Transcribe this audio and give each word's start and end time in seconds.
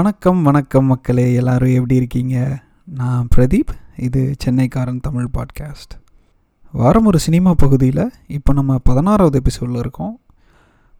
வணக்கம் 0.00 0.42
வணக்கம் 0.42 0.84
மக்களே. 0.84 1.34
எல்லாரும் 1.34 1.68
எப்படி 1.68 1.94
இருக்கீங்க? 1.94 2.62
நான் 2.84 3.28
பிரதீப். 3.36 3.72
இது 3.96 4.34
சென்னைக்காரன் 4.44 5.00
தமிழ் 5.00 5.28
பாட்காஸ்ட். 5.34 5.94
வாரம் 6.72 7.04
ஒரு 7.04 7.18
சினிமா 7.18 7.54
பகுதியில் 7.54 8.10
இப்போ 8.26 8.52
நம்ம 8.52 8.78
பதினாறாவது 8.78 9.38
எபிசோடில் 9.38 9.76
இருக்கோம். 9.76 10.18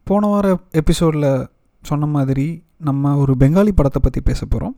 போன 0.04 0.26
வார 0.26 0.58
எபிசோடில் 0.70 1.48
சொன்ன 1.82 2.06
மாதிரி 2.06 2.62
நம்ம 2.76 3.16
ஒரு 3.16 3.34
பெங்காலி 3.38 3.68
படத்தை 3.68 4.02
பற்றி 4.02 4.20
பேச 4.20 4.46
போகிறோம் 4.46 4.76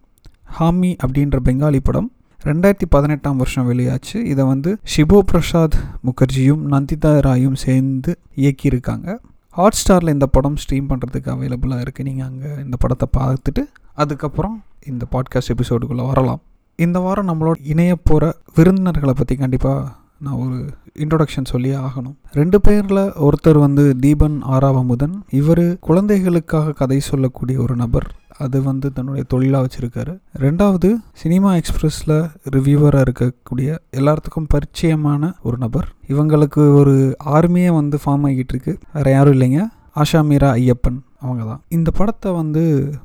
ஹாமி 0.59 0.97
அப்படின்ற 1.07 1.39
பெங்காலி 1.45 1.81
படம் 1.83 2.13
ரெண்டாயிரத்தி 2.45 2.89
பதினெட்டாம் 2.89 3.37
வருஷம் 3.37 3.71
வெளியாச்சு. 3.71 4.17
இதை 4.17 4.45
வந்து 4.45 4.79
ஷிபோ 4.97 5.19
பிரசாத் 5.19 5.77
முகர்ஜியும் 6.05 6.63
நந்திதா 6.71 7.21
ராயும் 7.21 7.55
சேர்ந்து 7.55 8.19
இயக்கியிருக்காங்க. 8.37 9.17
ஹாட் 9.49 9.79
ஸ்டாரில் 9.83 10.09
இந்த 10.09 10.27
படம் 10.27 10.55
ஸ்ட்ரீம் 10.55 10.89
பண்ணுறதுக்கு 10.89 11.29
அவைலபிளாக 11.35 11.87
இருக்குது 11.87 12.03
நீங்கள் 12.03 12.27
அங்கே 12.27 12.47
இந்த 12.65 12.77
படத்தை 12.79 13.09
பார்த்துட்டு 13.19 13.63
அதுக்கப்புறம் 13.95 14.63
இந்த 14.87 15.07
பாட்காஸ்ட் 15.13 15.51
எபிசோடுக்குள்ளே 15.55 16.07
வரலாம். 16.07 16.41
இந்த 16.77 16.99
வாரம் 16.99 17.29
நம்மளோட 17.29 17.55
இணைய 17.65 17.97
போகிற 17.97 18.37
விருந்தினர்களை 18.55 19.15
பற்றி 19.17 19.37
கண்டிப்பாக 19.37 19.93
நான் 20.19 20.35
ஒரு 20.35 20.71
இன்ட்ரொடக்ஷன் 20.99 21.45
சொல்லியே 21.45 21.75
ஆகணும். 21.75 22.15
ரெண்டு 22.33 22.61
பேரில் 22.61 23.13
ஒருத்தர் 23.13 23.59
வந்து 23.59 23.97
தீபன் 24.03 24.39
ஆறாவமுதன். 24.43 25.15
இவர் 25.31 25.79
குழந்தைகளுக்காக 25.79 26.73
கதை 26.73 27.01
சொல்லக்கூடிய 27.01 27.61
ஒரு 27.61 27.77
நபர். 27.77 28.15
அது 28.39 28.63
வந்து 28.63 28.93
தன்னுடைய 28.93 29.25
தொழிலாக 29.29 29.67
வச்சுருக்காரு. 29.67 30.19
ரெண்டாவது 30.39 30.95
சினிமா 31.13 31.55
எக்ஸ்பிரஸில் 31.55 32.31
ரிவ்யூவராக 32.51 33.05
இருக்கக்கூடிய 33.05 33.79
எல்லாத்துக்கும் 33.97 34.47
பரிச்சயமான 34.55 35.33
ஒரு 35.43 35.57
நபர். 35.59 35.89
இவங்களுக்கு 36.09 36.75
ஒரு 36.75 37.17
ஆர்மியே 37.25 37.75
வந்து 37.75 37.99
ஃபார்ம் 38.07 38.25
ஆகிட்டு 38.25 38.45
இருக்கு. 38.49 38.79
வேறு 38.93 39.11
யாரும் 39.11 39.41
இல்லைங்க. 39.41 39.67
ஆஷா 39.97 40.25
மீரா 40.25 40.55
ஐயப்பன். 40.55 41.01
அவங்க 41.23 41.45
தான் 41.45 41.63
இந்த 41.69 41.91
படத்தை 41.91 42.33
வந்து 42.33 42.63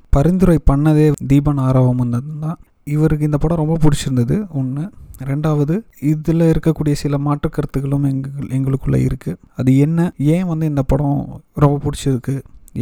பரிந்துரை 0.10 0.58
பண்ணதே 0.72 1.12
தீபன் 1.28 1.62
ஆறாவமுந்தன் 1.68 2.40
தான் 2.40 2.60
இவருக்கு 2.88 3.26
இந்த 3.26 3.38
படம் 3.38 3.62
ரொம்ப 3.62 3.78
பிடிச்சிருந்தது 3.78 4.36
ஒன்று 4.54 4.84
ரெண்டாவது 5.24 5.76
இதில் 6.02 6.52
இருக்கக்கூடிய 6.52 6.94
சில 6.94 7.18
மாற்று 7.18 7.50
கருத்துக்களும் 7.50 8.04
எங்கள் 8.04 8.52
எங்களுக்குள்ளே 8.58 9.00
இருக்குது 9.08 9.40
அது 9.56 9.78
என்ன? 9.78 10.00
ஏன் 10.36 10.48
வந்து 10.48 10.66
இந்த 10.66 10.82
படம் 10.82 11.18
ரொம்ப 11.56 11.76
பிடிச்சிருக்கு? 11.86 12.36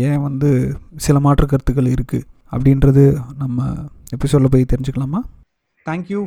ஏன் 0.08 0.22
வந்து 0.22 0.50
சில 0.96 1.20
மாற்று 1.20 1.46
கருத்துக்கள் 1.48 1.94
இருக்குது 1.96 2.28
அப்படின்றது 2.52 3.04
நம்ம 3.38 3.60
எபிசோடில் 4.14 4.54
போய் 4.54 4.72
தெரிஞ்சுக்கலாமா? 4.74 5.22
Thank you 5.86 6.20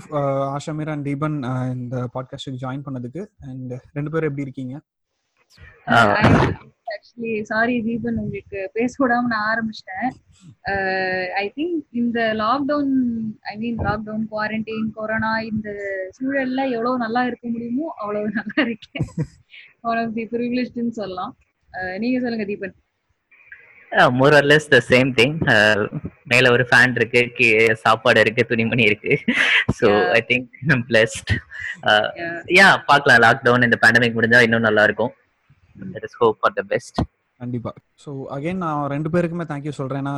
Asha 0.56 0.74
Meera 0.74 0.92
and 0.92 1.06
Deepan 1.08 1.36
இந்த 1.74 2.08
பாட்காஸ்ட்டுக்கு 2.14 2.62
ஜாயின் 2.64 2.86
பண்ணதுக்கு. 2.86 3.24
அண்ட் 3.50 3.74
ரெண்டு 3.92 4.10
பேரும் 4.10 4.30
எப்படி 4.30 4.46
இருக்கீங்க? 4.46 4.74
ஆக்சுவலி 6.94 7.32
சாரி 7.50 7.74
தீபன் 7.86 8.18
உங்களுக்கு 8.22 8.60
பேச 8.76 8.92
விடாம 9.02 9.30
நான் 9.32 9.48
ஆரம்பிச்சிட்டேன். 9.52 10.08
ஐ 11.42 11.44
திங்க் 11.58 11.78
இந்த 12.00 12.18
lockdown 12.42 12.94
I 13.52 13.54
mean 13.62 13.78
lockdown 13.88 14.24
quarantine 14.32 14.88
corona 14.98 15.32
இந்த 15.50 15.68
சூழல்ல 16.18 16.60
எவ்வளவு 16.76 17.02
நல்லா 17.04 17.22
இருக்க 17.28 17.46
முடியுமோ 17.54 17.86
அவ்வளவு 18.00 18.36
நல்லா 18.40 18.58
இருக்கேன். 18.66 19.08
ஒன் 19.88 20.00
ஆஃப் 20.02 20.16
தி 20.18 20.26
ப்ரிவிலேஜ்னு 20.34 20.98
சொல்லலாம். 21.00 21.34
நீங்க 22.02 22.18
சொல்லுங்க 22.26 22.46
Deepan. 22.52 22.76
More 24.20 24.34
or 24.38 24.46
less 24.50 24.72
the 24.72 24.78
same 24.88 25.10
thing 25.18 25.36
மேல 26.30 26.50
ஒரு 26.54 26.64
ஃபேன் 26.70 26.96
இருக்கு 26.98 27.50
சாப்பாடு 27.84 28.18
இருக்கு 28.24 28.42
துணிமணி 28.50 28.82
இருக்கு. 28.88 29.12
So 29.78 29.86
I 30.16 30.20
think 30.30 30.82
blessed 30.90 31.30
yeah 32.58 32.66
பார்க்கலாம் 32.90 33.22
லாக்டவுன் 33.26 33.66
இந்த 33.68 33.78
பேண்டமிக் 33.84 34.18
முடிஞ்சா 34.18 34.42
இன்னும் 34.46 34.68
நல்லா 34.68 34.84
இருக்கும். 34.88 35.12
Let 35.94 36.06
us 36.08 36.18
hope 36.22 36.36
for 36.40 36.54
the 36.58 36.64
best 36.72 36.98
கண்டிப்பா. 37.40 37.70
ஸோ 38.04 38.10
அகைன் 38.36 38.62
நான் 38.64 38.84
ரெண்டு 38.94 39.08
பேருக்குமே 39.14 39.44
தேங்க்யூ 39.50 39.72
சொல்றேன். 39.80 40.02
ஏன்னா 40.04 40.14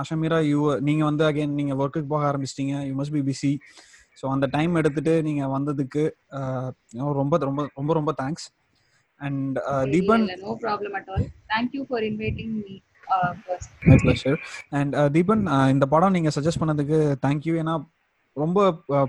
ஆஷமீரா 0.00 0.38
யூ 0.52 0.60
நீங்க 0.88 1.02
வந்து 1.10 1.24
அகைன் 1.30 1.52
நீங்க 1.60 1.74
ஒர்க்குக்கு 1.82 2.12
போக 2.12 2.24
ஆரம்பிச்சிட்டீங்க. 2.30 2.74
You 2.88 2.94
must 3.00 3.16
be 3.16 3.22
busy 3.30 3.52
so 4.20 4.24
அந்த 4.34 4.46
டைம் 4.56 4.72
எடுத்துட்டு 4.80 5.12
நீங்க 5.28 5.44
வந்ததுக்கு 5.56 6.02
ரொம்ப 7.20 7.38
ரொம்ப 7.48 7.62
ரொம்ப 7.78 7.92
ரொம்ப 7.98 8.12
thanks 8.22 8.46
and 9.20 9.56
Deepan 9.94 10.24
no 10.44 10.52
problem 10.64 10.94
at 10.98 11.10
all 11.14 11.26
thank 11.52 11.74
you 11.78 11.82
for 11.88 12.04
inviting 12.10 12.52
me 12.64 12.74
my 13.88 13.96
pleasure 14.04 14.38
and 14.78 14.94
Deepan 15.16 15.42
இந்த 15.74 15.86
படம் 15.94 16.14
நீங்கள் 16.16 16.34
சஜஸ்ட் 16.36 16.62
பண்ணதுக்கு 16.62 16.98
தேங்க்யூ 17.26 17.54
ஏன்னா 17.62 17.74
ரொம்ப 18.36 18.58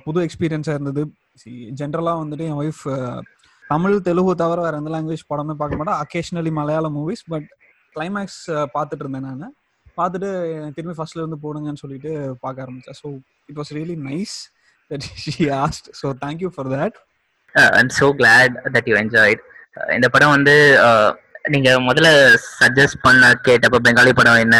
புது 0.06 0.20
எக்ஸ்பீரியன்ஸாக 0.26 0.78
இருந்தது. 0.78 1.04
ஜென்ரலாக 1.80 2.22
வந்துட்டு 2.24 2.46
என் 2.50 2.60
ஒய்ஃப் 2.64 2.84
தமிழ் 3.70 3.96
தெலுங்கு 4.08 4.34
தவிர 4.42 4.60
வேறு 4.62 4.80
எந்த 4.82 4.92
லாங்குவேஜ் 4.96 5.30
படமே 5.32 5.54
பார்க்க 5.62 5.80
மாட்டேன். 5.80 6.00
Occasionally 6.04 6.52
Malayalam 6.60 6.96
movies 6.98 7.24
but 7.34 7.48
climax 7.96 8.42
பார்த்துட்டு 8.76 9.04
இருந்தேன் 9.06 9.28
நான். 9.30 9.54
பார்த்துட்டு 9.98 10.30
திரும்பி 10.76 10.96
ஃபர்ஸ்ட்ல 10.98 11.22
இருந்து 11.24 11.40
போடுங்கன்னு 11.44 11.82
சொல்லிட்டு 11.84 12.12
பார்க்க 12.44 12.64
ஆரம்பித்தேன் 12.66 13.00
so 13.02 13.10
it 13.50 13.60
was 13.62 13.72
really 13.78 13.98
nice 14.10 14.36
that 14.92 15.06
she 15.26 15.46
asked 15.62 15.88
so 16.02 16.10
thank you 16.24 16.50
for 16.56 16.70
that 16.76 16.98
I'm 17.80 17.92
so 18.00 18.08
glad 18.22 18.56
that 18.76 18.90
you 18.92 18.98
enjoyed 19.04 19.44
இந்த 19.96 20.08
படம் 20.10 20.36
வந்து 20.38 20.56
uh, 20.88 21.10
நீங்க 21.54 21.70
முதல்ல 21.88 22.10
சஜஸ்ட் 22.60 22.98
பண்ண 23.06 23.26
கேட்டப்ப 23.48 23.80
பெங்காலி 23.86 24.12
படம் 24.20 24.42
என்ன 24.46 24.58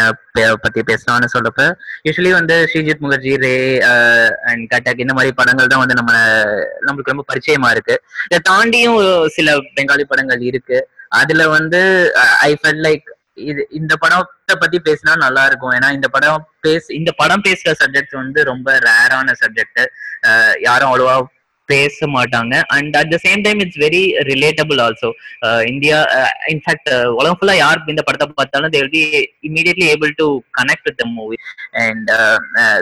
பத்தி 0.66 0.82
பேசலாம்னு 0.90 1.28
சொல்றப்ப 1.34 1.64
யூஸ்வலி 2.08 2.32
வந்து 2.38 2.56
ஸ்ரீஜித் 2.72 3.04
முகர்ஜி 3.06 3.34
ரே 3.44 3.54
அண்ட் 4.50 4.64
கட்டக் 4.74 5.04
இந்த 5.06 5.14
மாதிரி 5.18 5.32
படங்கள் 5.40 5.72
தான் 5.74 5.84
வந்து 5.84 5.98
நம்ம 6.00 6.14
நம்மளுக்கு 6.88 7.14
ரொம்ப 7.14 7.26
பரிச்சயமா 7.32 7.70
இருக்கு. 7.76 7.96
இதை 8.28 8.40
தாண்டியும் 8.52 9.00
சில 9.38 9.58
பெங்காலி 9.78 10.06
படங்கள் 10.12 10.44
இருக்கு. 10.52 10.80
அதுல 11.22 11.44
வந்து 11.58 11.82
ஐ 12.48 12.52
ஃபெல் 12.62 12.82
லைக் 12.88 13.08
இது 13.50 13.62
இந்த 13.80 13.94
படத்தை 14.04 14.56
பத்தி 14.64 14.78
பேசினா 14.88 15.14
நல்லா 15.26 15.44
இருக்கும். 15.50 15.74
ஏன்னா 15.78 15.90
இந்த 15.98 16.08
படம் 16.16 16.44
பேச 16.66 16.94
இந்த 17.00 17.12
படம் 17.22 17.46
பேசுற 17.48 17.70
சப்ஜெக்ட் 17.82 18.16
வந்து 18.22 18.40
ரொம்ப 18.52 18.78
ரேரான 18.90 19.34
சப்ஜெக்ட் 19.42 19.82
யாரும் 20.68 20.90
அவ்வளவா 20.92 21.16
பேச 21.72 22.08
மாட்டாங்க 22.16 22.56
and 22.76 22.96
at 23.02 23.12
the 23.14 23.20
same 23.26 23.44
time 23.46 23.62
it's 23.66 23.82
very 23.86 24.04
relatable 24.32 24.82
also 24.86 25.10
India 25.74 25.98
in fact 26.54 26.92
உலகம் 27.20 27.40
ஃபுல்லா 27.40 27.58
யார் 27.64 27.82
இந்த 27.96 28.04
படத்தை 28.10 28.28
பார்த்தாலும் 28.42 28.74
they 28.76 28.82
will 28.84 28.96
be 28.98 29.04
immediately 29.50 29.88
able 29.96 30.14
to 30.22 30.28
connect 30.60 30.88
with 30.90 31.00
the 31.04 31.08
movie 31.18 31.40
and 31.86 32.12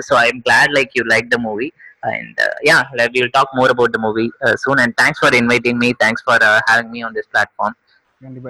so 0.09 0.16
I 0.23 0.27
am 0.33 0.43
glad 0.49 0.75
like 0.79 0.93
you 0.99 1.05
like 1.16 1.29
the 1.35 1.39
movie 1.47 1.69
and 2.05 2.35
uh, 2.38 2.55
yeah 2.61 2.81
we 3.13 3.22
will 3.22 3.33
talk 3.38 3.49
more 3.53 3.69
about 3.69 3.91
the 3.91 3.99
movie 3.99 4.29
uh, 4.41 4.55
soon. 4.55 4.79
And 4.79 4.95
thanks 4.95 5.19
for 5.19 5.29
inviting 5.33 5.77
me. 5.77 5.93
Thanks 5.95 6.22
for 6.22 6.38
uh, 6.43 6.59
having 6.67 6.91
me 6.91 7.01
on 7.03 7.13
this 7.19 7.29
platform. 7.35 7.73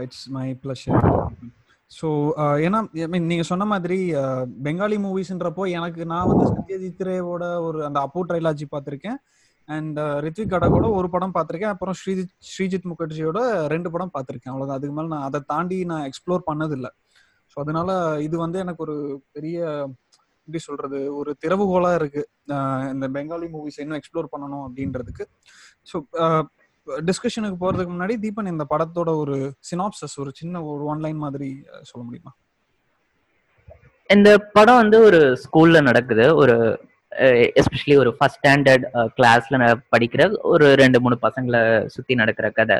It's 0.01 0.25
my 0.35 0.47
pleasure 0.63 0.97
so 1.91 2.07
ஏன்னா 2.65 2.79
mean 3.11 3.29
நீங்கள் 3.31 3.47
சொன்ன 3.49 3.65
மாதிரி 3.71 3.97
uh, 4.21 4.41
Bengali 4.65 4.97
மூவிஸ்ன்றப்போ 5.05 5.63
எனக்கு 5.77 6.01
நான் 6.11 6.29
வந்து 6.31 6.45
சத்யஜித் 6.51 7.01
ரேவோட 7.07 7.43
ஒரு 7.67 7.79
அந்த 7.87 7.97
அப்போ 8.05 8.21
ட்ரைலாஜி 8.29 8.65
பார்த்துருக்கேன். 8.73 9.17
அண்ட் 9.69 9.99
ரித்விக் 10.25 10.55
கூட 10.75 10.87
ஒரு 10.99 11.07
படம் 11.15 11.35
பார்த்துருக்கேன். 11.35 11.73
அப்புறம் 11.75 11.95
ஸ்ரீஜித் 11.99 12.33
ஸ்ரீஜித் 12.51 12.89
முகர்ஜியோட 12.91 13.39
ரெண்டு 13.73 13.91
படம் 13.93 14.13
பார்த்துருக்கேன். 14.15 14.53
அவ்வளோதான் 14.53 14.77
அதுக்கு 14.79 14.95
மேலே 14.97 15.11
நான் 15.15 15.27
அதை 15.29 15.41
தாண்டி 15.51 15.77
நான் 15.91 16.07
எக்ஸ்ப்ளோர் 16.09 16.47
பண்ணதில்லை. 16.49 16.91
ஸோ 17.51 17.59
அதனால 17.63 17.89
இது 18.27 18.35
வந்து 18.45 18.57
எனக்கு 18.65 18.83
ஒரு 18.87 18.95
பெரிய 19.35 19.57
எப்படி 20.47 20.59
சொல்றது 20.67 20.99
ஒரு 21.19 21.31
திறவுகோலா 21.43 21.91
இருக்கு. 21.99 22.21
இந்த 22.93 23.05
பெங்காலி 23.15 23.47
மூவிஸ் 23.55 23.79
இன்னும் 23.83 23.99
எக்ஸ்ப்ளோர் 23.99 24.31
பண்ணணும் 24.33 24.65
அப்படின்றதுக்கு. 24.67 25.25
ஸோ 25.89 25.97
டிஸ்கஷனுக்கு 27.09 27.57
போறதுக்கு 27.61 27.91
முன்னாடி 27.93 28.15
தீபன் 28.23 28.49
இந்த 28.53 28.63
படத்தோட 28.71 29.09
ஒரு 29.23 29.35
சினாப்சஸ் 29.69 30.15
ஒரு 30.23 30.31
சின்ன 30.39 30.63
ஒரு 30.71 30.83
ஒன்லைன் 30.93 31.19
மாதிரி 31.25 31.49
சொல்ல 31.89 32.01
முடியுமா? 32.07 32.31
இந்த 34.09 34.29
படம் 34.57 34.81
வந்து 34.81 34.97
ஒரு 35.09 35.19
ஸ்கூல்ல 35.43 35.77
நடக்குது. 35.89 36.25
ஒரு 36.41 36.55
எஸ்பெஷலி 37.59 37.95
ஒரு 38.01 38.11
ஃபர்ஸ்ட் 38.17 38.39
ஸ்டாண்டர்ட் 38.39 38.85
கிளாஸ்ல 39.17 39.57
படிக்கிற 39.95 40.23
ஒரு 40.53 40.67
ரெண்டு 40.81 40.99
மூணு 41.03 41.17
பசங்களை 41.25 41.61
சுத்தி 41.95 42.15
நடக்கிற 42.21 42.49
கதை. 42.59 42.77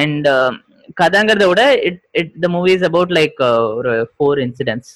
அண்ட் 0.00 0.28
கதைங்கிறத 1.00 1.46
விட 1.52 1.62
it 1.88 2.00
it 2.20 2.32
the 2.44 2.48
movie 2.56 2.72
is 2.78 2.86
about 2.90 3.12
like 3.18 3.40
ஒரு 3.78 3.92
four 4.12 4.40
incidents 4.46 4.92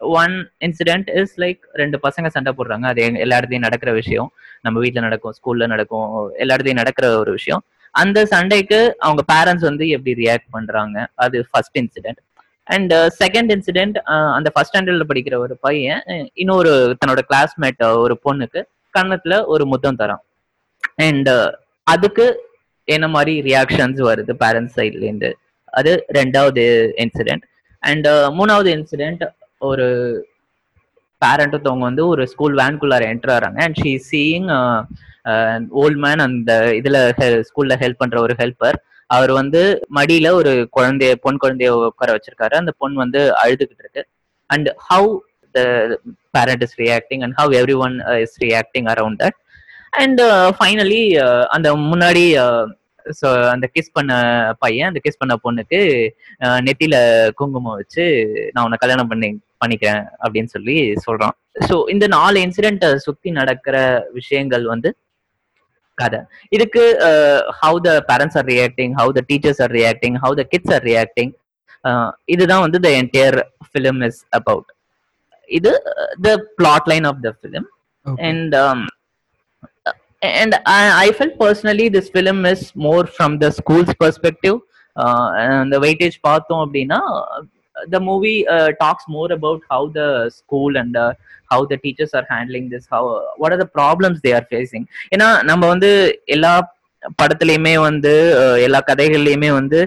one 0.00 0.34
incident 0.66 1.08
is 1.22 1.34
like 1.42 1.60
ரெண்டு 1.80 1.96
பசங்க 2.06 2.28
சண்டை 2.36 2.52
போடுறாங்க. 2.58 2.86
அது 2.92 3.00
எல்லா 3.24 3.38
இடத்தையும் 3.40 3.66
நடக்கிற 3.68 3.92
விஷயம். 4.00 4.28
நம்ம 4.60 4.76
வீட்டில் 4.84 5.06
நடக்கும் 5.08 5.34
ஸ்கூல்ல 5.38 5.66
நடக்கும் 5.74 6.08
எல்லா 6.42 6.54
இடத்தையும் 6.54 6.82
நடக்கிற 6.82 7.06
ஒரு 7.18 7.32
விஷயம். 7.38 7.62
அந்த 7.94 8.18
சண்டைக்கு 8.32 8.80
அவங்க 8.98 9.22
பேரண்ட்ஸ் 9.32 9.68
வந்து 9.68 9.84
எப்படி 9.94 10.12
ரியாக்ட் 10.22 10.50
பண்றாங்க? 10.56 11.06
அது 11.14 11.38
first 11.50 11.78
incident 11.78 12.20
and 12.70 12.92
second 13.22 13.50
incident 13.54 13.96
அந்த 14.36 14.48
ஃபர்ஸ்ட் 14.54 14.72
ஸ்டாண்டர்ட்ல 14.72 15.06
படிக்கிற 15.10 15.34
ஒரு 15.36 15.54
பையன் 15.60 16.02
இன்னொரு 16.34 16.72
தன்னோட 17.00 17.22
கிளாஸ்மேட் 17.30 17.82
ஒரு 18.04 18.14
பொண்ணுக்கு 18.24 18.60
கன்னத்துல 18.94 19.34
ஒரு 19.46 19.64
முத்தம் 19.66 19.98
தரான். 19.98 20.22
அண்ட் 21.06 21.30
அதுக்கு 21.86 22.26
என்ன 22.88 23.06
மாதிரி 23.08 23.34
ரியாக்ஷன்ஸ் 23.42 24.00
வருது 24.08 24.32
பேரண்ட்ஸ் 24.42 24.76
சைட்லேருந்து 24.78 25.30
அது 25.72 25.92
ரெண்டாவது 26.14 26.62
இன்சிடென்ட் 27.04 27.44
அண்ட் 27.82 28.08
மூணாவது 28.38 28.70
இன்சிடென்ட் 28.76 29.24
ஒரு 29.60 29.86
பேரண்ட்டத்தவங்க 31.22 31.84
வந்து 31.88 32.04
ஒரு 32.06 32.22
ஸ்கூல் 32.26 32.54
வேன்குள்ளார 32.60 33.04
என்டர் 33.12 33.32
ஆகிறாங்க 33.34 33.60
and 33.64 33.78
she 33.82 33.92
seeing 34.10 34.48
old 35.82 36.00
man 36.06 36.22
அந்த 36.26 36.52
இதுல 36.78 36.98
ஸ்கூல்ல 37.48 37.74
ஹெல்ப் 37.82 38.00
பண்ற 38.02 38.18
ஒரு 38.20 38.34
ஹெல்ப்பர் 38.38 38.78
அவர் 39.10 39.32
வந்து 39.40 39.62
மடியில 39.98 40.28
ஒரு 40.40 40.52
குழந்தைய 40.76 41.12
பொன் 41.24 41.40
குழந்தைய 41.44 41.70
உட்கார 41.90 42.10
வச்சிருக்காரு. 42.16 42.54
அந்த 42.62 42.72
பொண் 42.80 42.96
வந்து 43.02 43.20
அழுதுகிட்டு 43.42 43.84
இருக்கு. 43.84 44.02
And 44.50 44.68
how 44.88 45.10
the 45.54 45.60
parent 46.36 46.64
is 46.66 46.76
reacting 46.84 47.22
and 47.24 47.36
how 47.40 47.54
everyone 47.86 47.96
is 48.24 48.36
reacting 48.46 48.88
around 48.94 49.20
that 49.24 49.38
and 50.02 50.20
finally 50.58 51.02
அந்த 51.56 51.68
முன்னாடி 51.90 52.26
uh, 52.44 52.66
ஸோ 53.06 53.28
அந்த 53.52 53.66
கிஸ் 53.74 53.94
பண்ண 53.96 54.12
பையன் 54.64 54.88
அந்த 54.90 55.00
கிஸ் 55.04 55.20
பண்ண 55.20 55.34
பொண்ணுக்கு 55.44 55.78
uh, 56.46 56.58
நெத்தியில 56.66 56.96
குங்குமம் 57.38 57.78
வச்சு 57.80 58.04
நான் 58.52 58.64
உன்னை 58.66 58.78
கல்யாணம் 58.82 59.10
பண்ணி 59.12 59.28
பண்ணிக்கிறேன் 59.62 60.02
அப்படின்னு 60.22 60.50
சொல்லி 60.54 60.76
சொல்றான். 61.06 61.34
ஸோ 61.68 61.76
இந்த 61.94 62.04
நாலு 62.16 62.38
இன்சிடென்ட்டை 62.46 62.90
சுத்தி 63.06 63.30
நடக்கிற 63.40 63.76
விஷயங்கள் 64.18 64.64
வந்து 64.72 64.90
கதை 66.02 66.20
இதுக்கு 66.56 66.82
how 67.60 67.78
the 67.86 67.92
parents 68.10 68.38
are 68.40 68.48
reacting 68.52 68.94
how 69.00 69.12
the 69.18 69.22
teachers 69.30 69.60
are 69.66 69.74
reacting 69.78 70.16
how 70.24 70.36
the 70.40 70.44
kids 70.52 70.72
are 70.76 70.86
reacting 70.90 71.32
இதுதான் 72.34 72.64
வந்து 72.66 72.80
the 72.86 72.90
entire 73.00 73.38
film 73.68 74.00
is 74.08 74.20
about 74.38 74.68
இது 75.50 75.72
the 76.26 76.30
plot 76.60 76.88
line 76.92 77.08
of 77.12 77.22
the 77.26 77.32
film 77.38 77.68
Okay. 78.06 78.22
and 78.26 78.52
and 80.22 80.52
I, 80.74 80.82
I 81.02 81.12
felt 81.12 81.34
personally 81.38 81.86
this 81.88 82.08
film 82.10 82.38
is 82.46 82.60
more 82.86 83.02
from 83.16 83.38
the 83.38 83.50
school's 83.52 83.92
perspective. 83.96 84.56
uh, 84.96 85.26
and 85.42 85.72
the 85.74 85.80
weightage 85.84 86.16
பார்த்தோம் 86.26 86.62
அப்படின்னா 86.64 86.98
the 87.87 87.99
movie 87.99 88.47
uh, 88.47 88.71
talks 88.73 89.05
more 89.07 89.31
about 89.31 89.61
how 89.69 89.87
the 89.87 90.29
school 90.29 90.77
and 90.77 90.95
uh, 90.95 91.13
how 91.51 91.65
the 91.65 91.77
teachers 91.77 92.11
are 92.13 92.25
handling 92.29 92.69
this 92.69 92.85
how 92.89 93.03
what 93.37 93.51
are 93.53 93.57
the 93.57 93.71
problems 93.79 94.21
they 94.21 94.33
are 94.39 94.45
facing 94.53 94.85
ஏன்னா 95.15 95.27
நம்ம 95.43 95.67
வந்து 95.73 95.91
எல்லா 96.35 96.53
படத்துலயுமே 97.20 97.72
வந்து 97.86 98.12
எல்லா 98.66 98.80
கதைகள்லயுமே 98.88 99.50
வந்து 99.58 99.78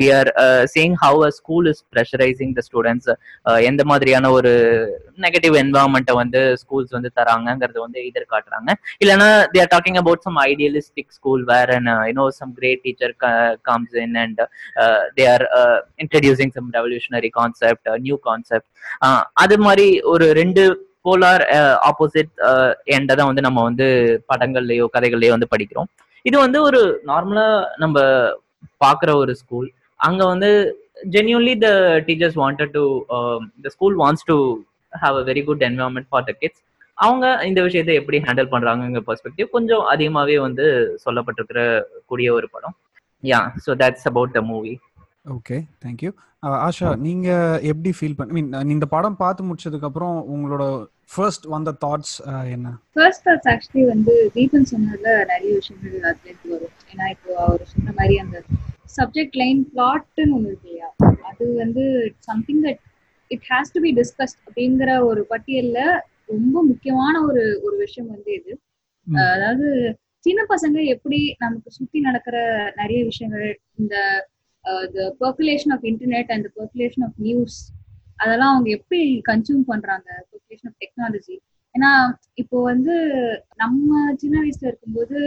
we 0.00 0.06
are 0.18 0.30
saying 0.72 0.96
how 1.02 1.20
a 1.28 1.30
school 1.38 1.68
is 1.72 1.82
pressurising 1.92 2.52
the 2.58 2.62
students 2.66 3.10
எந்த 3.70 3.82
மாதிரியான 3.90 4.30
ஒரு 4.38 4.52
நெகட்டிவ் 5.24 5.54
என்வரான்மெண்ட்டை 5.62 6.16
வந்து 6.22 6.42
ஸ்கூல்ஸ் 6.62 6.92
வந்து 6.96 7.10
தராங்கிறது 7.20 7.78
வந்து 7.86 7.98
எதிர்காட்டுறாங்க. 8.10 8.70
இல்லைன்னா 9.02 9.28
they 9.54 9.60
are 9.64 9.72
talking 9.76 9.98
about 10.02 10.24
some 10.26 10.38
idealistic 10.50 11.10
school 11.18 11.44
where 11.52 11.72
and 11.76 11.92
you know 12.10 12.26
some 12.40 12.52
great 12.58 12.84
teacher 12.86 13.14
comes 13.70 13.96
in 14.04 14.18
and 14.24 14.42
they 15.18 15.26
are 15.34 15.46
introducing 16.04 16.54
some 16.58 16.68
revolutionary 16.78 17.32
concept 17.40 17.90
new 18.06 18.18
concept 18.28 18.68
அது 19.44 19.58
மாதிரி 19.66 19.88
ஒரு 20.12 20.28
ரெண்டு 20.40 20.64
போலார் 21.06 21.42
ஆப்போசிட் 21.90 22.32
எண்டை 22.96 23.14
தான் 23.18 23.28
வந்து 23.28 23.46
நம்ம 23.46 23.62
வந்து 23.68 23.86
படங்கள்லயோ 24.32 24.86
கதைகள்லயோ 24.96 25.34
வந்து 25.36 25.52
படிக்கிறோம். 25.54 25.88
இது 26.24 26.36
வந்து 26.38 26.58
ஒரு 26.62 26.80
நார்மலா 27.06 27.46
நம்ம 27.78 27.98
பாக்குற 28.80 29.10
ஒரு 29.14 29.32
ஸ்கூல் 29.34 29.68
அங்க 30.00 30.22
வந்து 30.26 30.50
genuinely 31.10 31.54
the 31.58 31.68
teachers 31.98 32.38
wanted 32.42 32.74
to 32.74 32.82
the 33.64 33.68
school 33.68 33.96
wants 33.96 34.26
to 34.26 34.36
have 34.92 35.16
a 35.16 35.24
very 35.24 35.44
good 35.44 35.62
environment 35.62 36.08
for 36.10 36.24
the 36.24 36.32
kids 36.32 36.62
அவங்க 36.98 37.26
இந்த 37.44 37.60
விஷயத்தை 37.62 37.94
எப்படி 37.94 38.18
ஹேண்டில் 38.18 38.52
பண்றாங்கங்கிற 38.52 39.02
பெர்ஸ்பெக்டிவ் 39.06 39.48
கொஞ்சம் 39.50 39.84
அதிகமாவே 39.86 40.36
வந்து 40.38 40.64
சொல்லப்பட்டிருக்கிற 41.04 41.60
கூடிய 42.06 42.32
ஒரு 42.32 42.48
படம். 42.48 42.74
Yeah 43.24 43.40
so 43.64 43.70
that's 43.76 44.06
about 44.06 44.32
the 44.32 44.40
movie 44.42 44.72
okay 45.24 45.56
thank you 45.84 46.10
Asha 46.66 46.90
நீங்க 47.06 47.28
எப்படி 47.70 47.90
ஃபீல் 47.96 48.16
பண்ண 48.18 48.34
மீன் 48.36 48.52
இந்த 48.74 48.86
படம் 48.94 49.18
பார்த்து 49.22 49.46
முடிச்சதுக்கு 49.48 49.88
அப்புறம் 49.88 50.16
உங்களோட 50.34 50.64
ஃபர்ஸ்ட் 51.12 51.46
வந்த 51.54 51.70
தாட்ஸ் 51.84 52.14
என்ன? 52.54 52.68
ஃபர்ஸ்ட் 52.96 53.24
தாட்ஸ் 53.26 53.48
ஆக்சுவலி 53.52 53.84
வந்து 53.92 54.12
தீபன் 54.36 54.68
சொன்னதுல 54.72 55.10
நிறைய 55.32 55.50
விஷயங்கள் 55.58 56.06
அதுலேருந்து 56.10 56.52
வரும். 56.54 56.74
ஏன்னா 56.92 57.06
இப்போ 57.14 57.30
அவர் 57.44 57.64
சொன்ன 57.72 57.94
மாதிரி 57.98 58.16
அந்த 58.24 58.38
சப்ஜெக்ட் 58.98 59.38
லைன் 59.42 59.60
பிளாட்னு 59.72 60.34
ஒன்று 60.36 60.50
இருக்கு 60.50 60.68
இல்லையா? 60.70 60.88
அது 61.30 61.44
வந்து 61.62 61.84
something 62.28 62.62
that 62.66 62.80
it 63.30 63.46
has 63.52 63.74
to 63.74 63.82
be 63.86 63.92
discussed 64.00 64.40
அப்படிங்கிற 64.46 64.92
ஒரு 65.10 65.22
பட்டியல்ல 65.32 65.80
ரொம்ப 66.34 66.56
முக்கியமான 66.70 67.14
ஒரு 67.28 67.44
ஒரு 67.66 67.76
விஷயம் 67.84 68.10
வந்து 68.14 68.32
இது. 68.40 68.52
அதாவது 69.34 69.68
சின்ன 70.26 70.40
பசங்க 70.50 70.78
எப்படி 70.94 71.20
நமக்கு 71.38 71.70
சுத்தி 71.78 71.98
நடக்கிற 72.00 72.36
நிறைய 72.80 73.00
விஷயங்கள் 73.04 73.46
இந்த 73.80 73.94
percolation 75.20 75.72
of 75.72 75.82
internet 75.82 76.32
and 76.32 76.46
percolation 76.56 77.04
of 77.04 77.16
news 77.16 77.72
அதெல்லாம் 78.16 78.50
அவங்க 78.50 78.70
எப்படி 78.70 79.20
கன்சியூம் 79.28 79.62
பண்றாங்க? 79.66 80.26
பர்குலேஷன் 80.32 80.66
ஆஃப் 80.66 80.78
டெக்னாலஜி 80.80 81.36
ஏன்னா 81.74 81.90
இப்போ 82.34 82.62
வந்து 82.62 82.94
நம்ம 83.56 84.14
சின்ன 84.16 84.40
வயசுல 84.40 84.66
இருக்கும்போது 84.66 85.18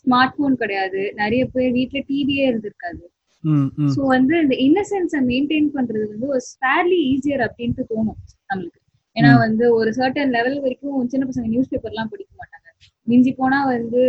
ஸ்மார்ட் 0.00 0.34
போன் 0.36 0.56
கிடையாது. 0.56 1.12
நிறைய 1.16 1.46
பேர் 1.46 1.72
வீட்ல 1.72 1.98
டிவியே 1.98 2.44
இருந்திருக்காது. 2.50 3.02
சோ 3.96 4.00
வந்து 4.06 4.40
இந்த 4.40 4.56
இன்னசென்ஸை 4.56 5.24
மெயின்டைன் 5.24 5.68
பண்றது 5.74 6.08
வந்து 6.08 6.26
ஒரு 6.26 6.40
ஃபேர்லி 6.58 6.98
ஈஸியர் 7.14 7.48
அப்படின்ட்டு 7.48 7.84
தோணும் 7.90 8.18
நம்மளுக்கு. 8.54 8.78
ஏன்னா. 9.16 9.38
வந்து 9.38 9.74
ஒரு 9.74 9.90
சர்டன் 9.90 10.30
லெவல் 10.30 10.60
வரைக்கும் 10.60 11.08
சின்ன 11.08 11.26
பசங்க 11.26 11.48
நியூஸ் 11.48 11.72
பேப்பர்லாம் 11.72 12.10
படிக்க 12.10 12.34
மாட்டாங்க. 12.38 12.69
மிஞ்சி 13.10 13.32
போனா 13.40 13.58
வந்து 13.74 14.02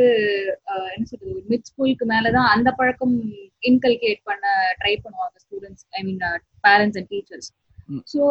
என்ன 0.94 1.06
சொல்றது 1.12 1.42
மிட் 1.52 1.68
ஸ்கூலுக்கு 1.70 2.06
மேலதான் 2.14 2.50
அந்த 2.56 2.70
பழக்கம் 2.80 3.16
இன்கல்கேட் 3.70 4.22
பண்ண 4.30 4.46
ட்ரை 4.82 4.94
பண்ணுவாங்க 5.04 5.36
students 5.44 5.86
I 5.98 6.02
mean 6.08 6.22
parents 6.68 7.00
and 7.02 7.12
teachers. 7.14 7.50
So 8.12 8.24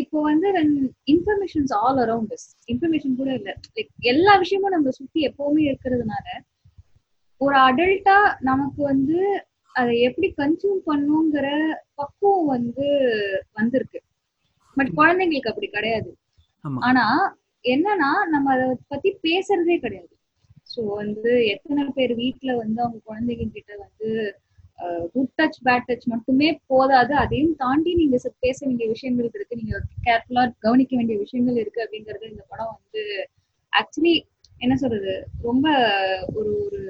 இப்போ 0.00 0.18
வந்து 0.30 0.48
informations 1.12 1.72
all 1.80 2.00
around 2.04 2.30
this 2.32 2.48
information 2.72 3.18
கூட 3.20 3.30
இல்லை. 3.38 3.54
லைக் 3.76 3.92
எல்லா 4.12 4.32
விஷயமும் 4.42 4.74
நம்ம 4.76 4.92
சுத்தி 4.98 5.20
எப்பவுமே 5.30 5.62
இருக்கிறதுனால 5.70 6.26
ஒரு 7.40 7.56
அடல்ட்டா 7.66 8.18
நமக்கு 8.50 8.80
வந்து 8.92 9.18
அதை 9.74 9.92
எப்படி 10.06 10.28
கன்சியூம் 10.40 10.80
பண்ணுங்கிற 10.88 11.46
பக்குவம் 12.00 12.48
வந்து 12.54 12.86
வந்திருக்கு. 13.58 14.00
பட் 14.76 14.90
குழந்தைங்களுக்கு 14.98 15.52
அப்படி 15.52 15.68
கிடையாது. 15.76 16.10
ஆனா 16.88 17.04
என்னன்னா 17.64 18.10
நம்ம 18.32 18.52
அதை 18.54 18.66
பத்தி 18.92 19.10
பேசுறதே 19.26 19.76
கிடையாது. 19.78 20.12
சோ 20.72 20.80
வந்து 21.00 21.32
எத்தனை 21.54 21.84
பேர் 21.96 22.12
வீட்டுல 22.22 22.50
வந்து 22.62 22.78
அவங்க 22.84 22.98
குழந்தைங்க 23.08 23.46
கிட்ட 23.56 23.72
வந்து 23.84 24.10
குட் 25.14 25.32
டச் 25.38 25.58
பேட் 25.66 25.88
டச் 25.88 26.06
மட்டுமே 26.12 26.48
போதாது. 26.72 27.12
அதையும் 27.22 27.54
தாண்டி 27.62 27.90
நீங்க 27.94 28.16
பேச 28.44 28.58
வேண்டிய 28.66 28.86
விஷயங்கள் 28.94 29.28
இருக்கு. 29.30 29.60
நீங்க 29.62 29.76
கேர்ஃபுல்லா 30.06 30.44
கவனிக்க 30.66 30.92
வேண்டிய 30.96 31.16
விஷயங்கள் 31.24 31.60
இருக்கு 31.62 31.84
அப்படிங்கறது 31.86 32.26
இந்த 32.32 32.44
படம் 32.52 32.72
வந்து 32.78 33.02
ஆக்சுவலி 33.72 34.14
என்ன 34.60 34.74
சொல்றது? 34.76 35.14
ரொம்ப 35.48 35.66
ஒரு 36.38 36.52
ஒரு 36.64 36.80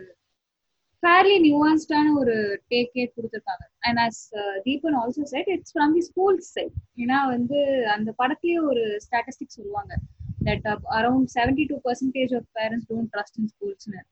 ஃபேர்லி 1.02 1.36
நியூவான்ஸ்டான 1.44 2.06
ஒரு 2.22 2.34
டேக்கே 2.72 3.04
கொடுத்துருக்காங்க. 3.14 3.64
And 3.86 4.00
as 4.06 4.22
Deepan 4.66 4.96
also 5.02 5.22
said 5.34 5.50
it's 5.54 5.74
from 5.76 5.94
the 5.96 6.02
school 6.08 6.38
side 6.54 6.78
ஏன்னா 7.02 7.18
வந்து 7.34 7.58
அந்த 7.96 8.10
படத்திலேயே 8.22 8.60
ஒரு 8.70 8.82
ஸ்டாட்டிஸ்டிக் 9.06 9.56
சொல்லுவாங்க. 9.58 9.92
That 10.40 10.66
around 10.98 11.28
seventy 11.36 11.64
two 11.70 11.76
percentage 11.86 12.32
of 12.38 12.48
parents 12.58 12.88
don't 12.90 13.12
trust 13.14 13.38
in 13.40 13.50
ஸ்கூல்ஸ்னு 13.52 14.02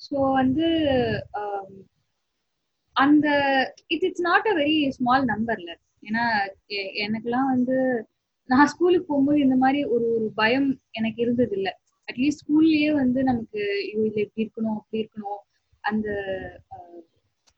so 0.00 0.16
வந்து 0.40 0.66
um, 1.40 1.70
அந்த 2.96 3.26
it 3.94 4.04
it's 4.06 4.24
not 4.26 4.46
a 4.50 4.54
very 4.54 4.76
small 4.96 5.24
நம்பர்ல 5.30 5.70
ஏன்னா 6.02 6.24
எனக்குலாம் 7.04 7.50
வந்து 7.52 7.76
நான் 8.48 8.70
ஸ்கூலுக்கு 8.72 9.06
போகும்போது 9.08 9.38
இந்த 9.38 9.56
மாதிரி 9.56 9.80
ஒரு 9.94 10.06
ஒரு 10.16 10.26
பயம் 10.36 10.68
எனக்கு 10.92 11.18
இருந்தது 11.24 11.54
இல்லை. 11.58 11.72
அட்லீஸ்ட் 12.08 12.42
ஸ்கூல்லயே 12.42 12.90
வந்து 13.00 13.20
நமக்கு 13.30 13.60
ஐயோ 13.80 14.00
இது 14.08 14.20
இப்படி 14.26 14.44
இருக்கணும் 14.44 14.76
அப்படி 14.78 15.00
இருக்கணும். 15.02 15.40
அந்த 15.84 16.08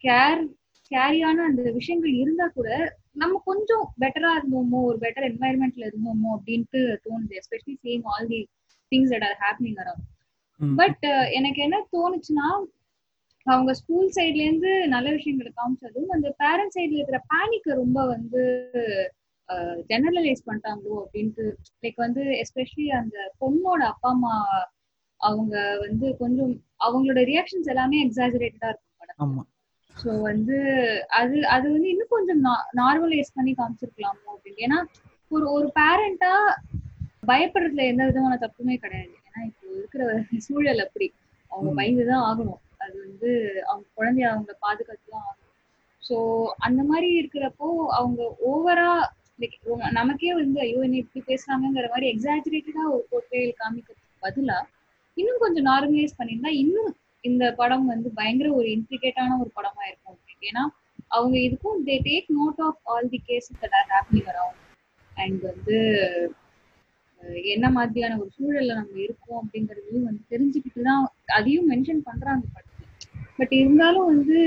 கேர் 0.04 0.42
கேரியான 0.90 1.44
அந்த 1.50 1.62
விஷயங்கள் 1.78 2.14
இருந்தா 2.22 2.46
கூட 2.50 2.68
நம்ம 3.16 3.40
கொஞ்சம் 3.44 3.84
பெட்டரா 4.02 4.30
இருந்தோமோ 4.36 4.80
ஒரு 4.88 4.98
பெட்டர் 4.98 5.28
என்வாயர்மெண்ட்ல 5.28 5.84
இருந்தோமோ 5.86 6.28
அப்படின்ட்டு 6.36 6.80
தோணுது. 7.04 7.32
Especially 7.40 7.74
saying 7.82 8.04
all 8.10 8.28
the 8.28 8.40
things 8.92 9.12
that 9.14 9.26
are 9.28 9.38
happening 9.42 9.78
around 9.82 10.04
ம். 10.60 10.74
பட் 10.78 11.04
எனக்கு 11.38 11.60
என்ன 11.62 11.76
தோணுச்சுன்னா 11.92 12.48
அவங்க 13.46 13.72
ஸ்கூல் 13.74 14.10
சைட்ல 14.16 14.42
இருந்து 14.42 14.72
நல்ல 14.88 15.08
விஷயங்களை 15.12 15.50
காமிச்சதும் 15.52 16.10
அந்த 16.10 16.28
பேரண்ட் 16.40 16.74
சைட்ல 16.74 16.98
இருக்கிற 16.98 17.20
பேனிக்கை 17.30 17.72
ரொம்ப 17.76 17.98
வந்து 18.06 18.42
ஜெனரலைஸ் 19.88 20.44
பண்ணிட்டாங்களோ 20.46 20.96
அப்படின்ட்டு 21.04 21.44
லைக் 21.82 21.96
வந்து 21.98 22.24
எஸ்பெஷலி 22.42 22.86
அந்த 22.98 23.16
பொண்ணோட 23.40 23.80
அப்பா 23.88 24.10
அம்மா 24.10 24.34
அவங்க 25.20 25.54
வந்து 25.80 26.06
கொஞ்சம் 26.18 26.52
அவங்களோட 26.80 27.22
ரியாக்ஷன்ஸ் 27.26 27.72
எல்லாமே 27.72 27.96
எக்ஸாஜரேட்டடா 28.04 28.68
இருக்கும் 28.70 28.94
படம். 29.00 29.48
ஸோ 30.00 30.10
வந்து 30.20 30.56
அது 31.20 31.36
அது 31.46 31.66
வந்து 31.72 31.88
இன்னும் 31.88 32.14
கொஞ்சம் 32.14 32.42
நார்மலைஸ் 32.80 33.36
பண்ணி 33.36 33.52
காமிச்சிருக்கலாமோ 33.52 34.28
அப்படின்னு. 34.34 34.58
ஏன்னா 34.58 34.78
ஒரு 35.30 35.46
ஒரு 35.52 35.66
பேரண்டா 35.76 36.32
பயப்படுறதுல 37.26 37.84
எந்த 37.86 38.02
விதமான 38.04 38.36
தப்புமே 38.44 38.76
கிடையாது. 38.76 39.12
ஏன்னா 39.26 39.40
இப்போ 39.46 39.66
இருக்கிற 39.74 40.02
சூழல் 40.46 40.84
அப்படி. 40.86 41.06
அவங்க. 41.50 41.70
பயந்துதான் 41.80 42.26
ஆகணும். 42.28 42.60
அது 42.78 42.96
வந்து 43.06 43.30
அவங்க 43.68 43.86
குழந்தைய 43.98 44.26
அவங்க 44.30 44.52
பாதுகாத்து 44.60 45.06
தான் 45.10 45.24
ஆகணும். 45.24 45.36
ஸோ 46.02 46.16
அந்த 46.58 46.82
மாதிரி 46.82 47.08
இருக்கிறப்போ 47.20 47.66
அவங்க 47.90 48.20
ஓவரா 48.50 48.90
நமக்கே 49.92 50.32
வந்து 50.34 50.58
ஐயோ 50.60 50.78
என்ன 50.82 50.96
இப்படி 50.96 51.20
பேசுறாங்கங்கிற 51.28 51.86
மாதிரி 51.90 52.06
எக்ஸாஜரேட்டடா 52.12 52.82
ஒரு 52.94 53.04
போர்ட்ரேல் 53.10 53.52
காமிக்கிறதுக்கு 53.60 54.22
பதிலா 54.22 54.58
இன்னும் 55.16 55.38
கொஞ்சம் 55.38 55.68
நார்மலைஸ் 55.68 56.18
பண்ணியிருந்தா 56.18 56.52
இன்னும் 56.62 56.90
இந்த 57.24 57.44
படம் 57.56 57.86
வந்து 57.86 58.08
பயங்கர 58.14 58.48
ஒரு 58.52 58.68
இன்ட்ரிகேட்டான 58.68 59.38
ஒரு 59.40 59.50
படமா 59.56 59.82
இருக்கும் 59.88 60.18
ஏன்னா 60.48 60.62
அவங்க 61.08 61.36
இதுக்கும் 61.46 61.80
they 61.86 61.96
take 62.06 62.28
note 62.36 62.60
of 62.66 62.80
all 62.92 63.10
the 63.14 63.20
cases 63.28 63.60
that 63.62 63.76
are 63.78 63.88
happening 63.94 64.28
around 64.32 64.60
and 65.12 65.42
வந்து 65.50 65.76
என்ன 67.54 67.66
மாதிரியான 67.70 68.16
ஒரு 68.20 68.30
சூழல்ல 68.36 68.76
நம்ம 68.78 68.94
இருக்கோம் 68.98 69.40
அப்படிங்கறதையும் 69.40 70.06
வந்து 70.08 70.22
தெரிஞ்சுக்கிட்டு 70.32 70.82
தான் 70.82 71.02
அதையும் 71.38 71.68
மென்ஷன் 71.72 72.00
பண்றாங்க 72.06 72.44
படத்துல. 72.54 72.86
பட் 73.38 73.52
இருந்தாலும் 73.60 74.08
வந்து 74.12 74.38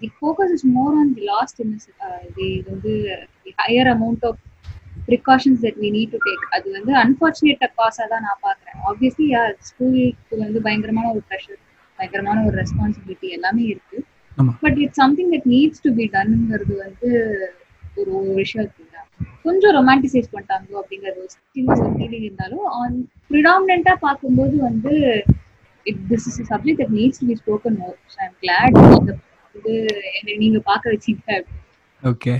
the 0.00 0.08
focus 0.16 0.52
is 0.56 0.66
more 0.76 0.94
on 1.00 1.14
the 1.14 1.24
last 1.32 1.60
in 1.64 1.74
the 2.36 2.48
வந்து 2.70 2.92
higher 3.62 3.90
amount 3.94 4.26
of 4.30 4.40
precautions 5.08 5.62
that 5.64 5.80
we 5.84 5.90
need 5.96 6.12
to 6.14 6.20
take 6.26 6.44
அது 6.56 6.66
வந்து 6.76 6.92
அன்ஃபார்ச்சுனேட் 7.04 7.64
காஸாக 7.78 8.06
தான் 8.12 8.24
நான் 8.26 8.42
பார்க்குறேன். 8.46 8.78
ஆப்வியஸ்லி 8.90 9.28
யா 9.34 9.42
ஸ்கூலுக்கு 9.68 10.42
வந்து 10.44 10.60
பயங்கரமான 10.66 11.08
ஒரு 11.14 11.22
ப்ரெஷர் 11.30 11.60
பயங்கரமான 12.00 12.44
ஒரு 12.48 12.56
ரெஸ்பான்சிபிலிட்டி 12.62 13.28
எல்லாமே 13.36 13.64
இருக்கு. 13.72 13.98
But 14.64 14.78
it's 14.84 15.00
something 15.02 15.32
that 15.34 15.48
needs 15.54 15.82
to 15.86 15.90
be 15.98 16.04
டன்ங்கிறது 16.14 16.74
வந்து 16.84 17.08
ஒரு 18.00 18.10
ஒரு 18.18 18.34
விஷயம் 18.40 18.62
இருக்கு 18.64 18.82
இல்லையா? 18.84 19.02
கொஞ்சம் 19.46 19.74
ரொமான்டிசைஸ் 19.78 20.30
பண்ணிட்டாங்களோ 20.32 20.78
அப்படிங்கிறது 20.82 21.20
ஒரு 21.24 21.30
ஃபீலிங் 21.96 22.26
இருந்தாலும் 22.26 22.66
ஆன் 22.78 22.96
ப்ரிடாமினா 23.30 23.94
பார்க்கும்போது 24.06 24.56
வந்து 24.68 24.92
it 25.86 26.00
this 26.10 26.28
is 26.30 26.38
subject 26.52 26.80
that 26.82 26.94
needs 26.98 27.20
to 27.22 27.26
be 27.30 27.36
spoken 27.42 27.76
more 27.82 27.96
so 28.14 28.18
I'm 28.26 28.36
glad 28.42 28.78
வந்து 29.54 29.74
என்னை 30.18 30.32
நீங்க 30.44 30.58
பார்க்க 30.70 30.94
வச்சீங்க. 30.94 31.36
ஓகே 32.02 32.34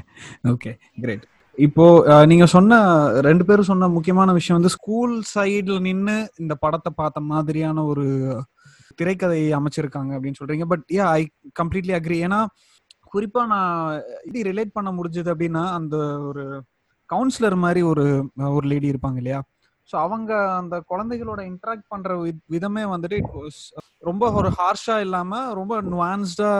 ஓகே 0.52 0.70
கிரேட் 1.02 1.24
இப்போ 1.58 1.84
நீங்க 2.30 2.44
சொன்ன 2.46 2.74
ரெண்டு 3.28 3.44
பேரும் 3.48 3.70
சொன்ன 3.70 3.88
முக்கியமான 3.88 4.32
விஷயம் 4.32 4.58
வந்து 4.58 4.74
ஸ்கூல் 4.76 5.14
சைடுல 5.32 5.78
நின்னு 5.88 6.14
இந்த 6.42 6.54
படத்தை 6.64 6.90
பார்த்த 7.00 7.20
மாதிரியான 7.32 7.84
ஒரு 7.84 8.06
திரைக்கதை 8.94 9.54
அமைச்சிருக்காங்க 9.54 10.12
அப்படின்னு 10.16 10.34
சொல்றீங்க. 10.44 10.64
But 10.64 10.82
yeah 10.92 11.04
I 11.04 11.30
completely 11.62 11.98
agree 11.98 12.26
ஏன்னா 12.26 12.46
குறிப்பா 13.14 13.46
நான் 13.46 14.00
இது 14.24 14.52
ரிலேட் 14.52 14.72
பண்ண 14.72 14.92
முடிஞ்சது 14.92 15.30
அப்படின்னா 15.32 15.72
அந்த 15.72 16.20
ஒரு 16.20 16.62
கவுன்சிலர் 17.08 17.56
மாதிரி 17.56 17.82
ஒரு 17.82 18.30
ஒரு 18.36 18.68
லேடி 18.68 18.90
இருப்பாங்க 18.90 19.16
இல்லையா? 19.16 19.42
ஸோ 19.92 19.96
அவங்க 19.96 20.54
அந்த 20.54 20.82
குழந்தைகளோட 20.90 21.52
இன்ட்ராக்ட் 21.52 21.84
பண்ற 21.88 22.24
வி- 22.24 22.38
விதமே 22.46 22.82
வந்துட்டு 22.82 23.46
ரொம்ப 23.98 24.32
ஒரு 24.32 24.52
ஹார்ஷா 24.58 25.00
இல்லாம 25.00 25.54
ரொம்ப 25.54 25.82
நுவான்ஸ்டா 25.82 26.50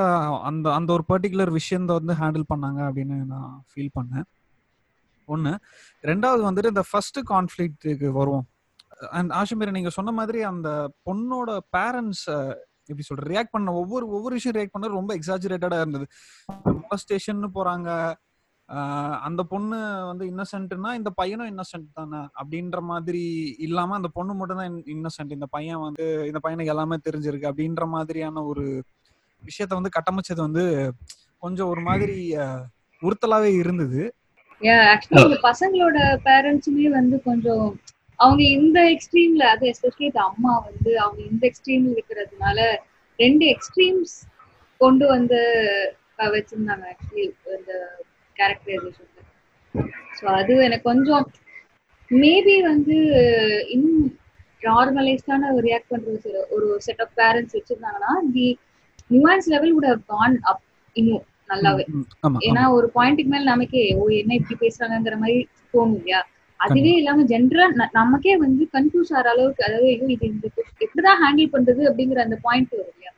அந்த 0.41 0.75
அந்த 0.75 0.93
ஒரு 0.93 1.05
பர்டிகுலர் 1.09 1.57
விஷயத்த 1.57 1.85
வந்து 1.85 2.13
ஹேண்டில் 2.13 2.43
பண்ணாங்க 2.55 2.81
அப்படின்னு 2.81 3.27
நான் 3.27 3.65
ஃபீல் 3.75 3.89
பண்ணேன். 4.01 4.23
ஒன்று 5.27 5.51
ரெண்டாவது 6.03 6.45
வந்துட்டு 6.51 6.67
இந்த 6.67 6.85
ஃபர்ஸ்ட் 6.91 7.19
கான்ஃப்ளிக்ட்டுக்கு 7.19 8.09
வருவோம். 8.11 8.47
அண்ட் 9.19 9.31
ஆஷமீர் 9.33 9.77
நீங்க 9.77 9.89
சொன்ன 9.89 10.11
மாதிரி 10.11 10.43
அந்த 10.43 10.69
பொண்ணோட 11.09 11.51
பேரண்ட்ஸ் 11.77 12.27
எப்படி 12.91 13.05
சொல்ற 13.09 13.25
ரியாக்ட் 13.33 13.53
பண்ண 13.53 13.73
ஒவ்வொரு 13.73 14.05
ஒவ்வொரு 14.09 14.35
விஷயம் 14.35 14.57
ரியாக்ட் 14.57 14.75
பண்ண 14.75 14.89
ரொம்ப 14.89 15.13
எக்ஸாஜுரேட்டடா 15.19 15.79
இருந்தது. 15.81 16.07
ஸ்டேஷன் 16.95 17.43
போறாங்க. 17.55 17.89
அந்த 19.23 19.43
பொண்ணு 19.43 19.79
வந்து 20.09 20.25
இன்னசென்ட்னா 20.33 20.91
இந்த 20.95 21.11
பையனும் 21.11 21.51
இன்னசென்ட் 21.51 21.89
தானே 21.95 22.21
அப்படின்ற 22.41 22.79
மாதிரி 22.81 23.23
இல்லாம 23.59 23.95
அந்த 23.95 24.09
பொண்ணு 24.13 24.35
மட்டும் 24.35 24.57
தான் 24.57 24.77
இன்னசென்ட் 24.95 25.37
இந்த 25.37 25.47
பையன் 25.51 25.79
வந்து 25.79 26.07
இந்த 26.27 26.41
பையனுக்கு 26.45 26.75
எல்லாமே 26.75 26.97
தெரிஞ்சிருக்கு 27.07 27.51
அப்படின்ற 27.51 27.87
மாதிரியான 27.87 28.45
ஒரு 28.45 28.65
விஷயத்த 29.43 29.73
வந்து 29.79 29.97
கட்டமைச்சது 29.99 30.41
வந்து 30.41 30.65
கொஞ்சம் 31.39 31.69
ஒரு 31.69 31.81
மாதிரி 31.81 32.19
உறுத்தலாவே 33.03 33.51
இருந்தது. 33.59 34.01
ஆக்சுவலி 34.93 35.39
பசங்களோட 35.49 35.99
பேரண்ட்ஸுமே 36.25 36.89
வந்து 36.91 37.23
கொஞ்சம் 37.23 37.67
அவங்க 38.21 38.43
இந்த 38.57 38.79
எக்ஸ்ட்ரீம்ல 38.93 39.45
அது 39.53 39.65
எஸ்பெஷலி 39.71 40.07
இந்த 40.09 40.23
அம்மா 40.29 40.53
வந்து 40.67 40.91
அவங்க 41.05 41.21
இந்த 41.31 41.43
எக்ஸ்ட்ரீம்ல 41.51 41.95
இருக்கிறதுனால 41.97 42.59
ரெண்டு 43.19 43.45
எக்ஸ்ட்ரீம்ஸ் 43.55 44.15
கொண்டு 44.81 45.07
வந்து 45.15 45.39
வச்சிருந்தாங்க 46.35 46.85
ஆக்சுவலி 46.93 47.25
இந்த 47.57 47.73
கேரக்டரைசேஷன் 48.37 49.07
ஸோ 50.19 50.25
அது 50.39 50.55
எனக்கு 50.67 50.89
கொஞ்சம் 50.91 51.27
மேபி 52.11 52.57
வந்து 52.69 52.97
இன்னும் 53.75 54.03
நார்மலைஸ்டான 54.63 55.51
ரியாக்ட் 55.67 55.93
பண்ற 55.93 56.17
ஒரு 56.55 56.67
set 56.87 57.03
of 57.05 57.15
parents 57.21 57.57
வச்சிருந்தாங்கன்னா 57.59 58.13
the 58.35 58.49
nuance 59.11 59.49
level 59.53 59.73
would 59.75 59.87
have 59.87 60.03
gone 60.13 60.35
up 60.51 60.63
இன்னும் 60.97 61.23
நல்லாவே. 61.51 61.85
ஏன்னா 62.47 62.63
ஒரு 62.77 62.87
பாயிண்ட்டுக்கு 62.97 63.33
மேல 63.33 63.45
நமக்கே 63.51 63.83
ஓ 63.97 64.05
என்ன 64.19 64.37
இப்படி 64.39 64.57
பேசுறாங்கங்கிற 64.63 65.17
மாதிரி 65.23 65.39
தோணும் 65.75 65.97
இல்லையா? 65.99 66.21
அதுவே 66.61 66.93
இல்லாம 66.97 67.25
ஜென்ரலா 67.29 67.67
நமக்கே 67.95 68.35
வந்து 68.39 68.65
கன்ஃபியூஸ் 68.75 69.13
ஆகிற 69.15 69.29
அளவுக்கு 69.31 69.67
அதாவது 69.67 69.89
ஐயோ 69.91 70.09
இது 70.15 70.27
இந்த 70.31 70.47
எப்படிதான் 70.85 71.21
ஹேண்டில் 71.23 71.53
பண்றது 71.55 71.83
அப்படிங்கிற 71.89 72.21
அந்த 72.25 72.39
பாயிண்ட் 72.45 72.73
வரும் 72.73 72.91
இல்லையா? 72.91 73.13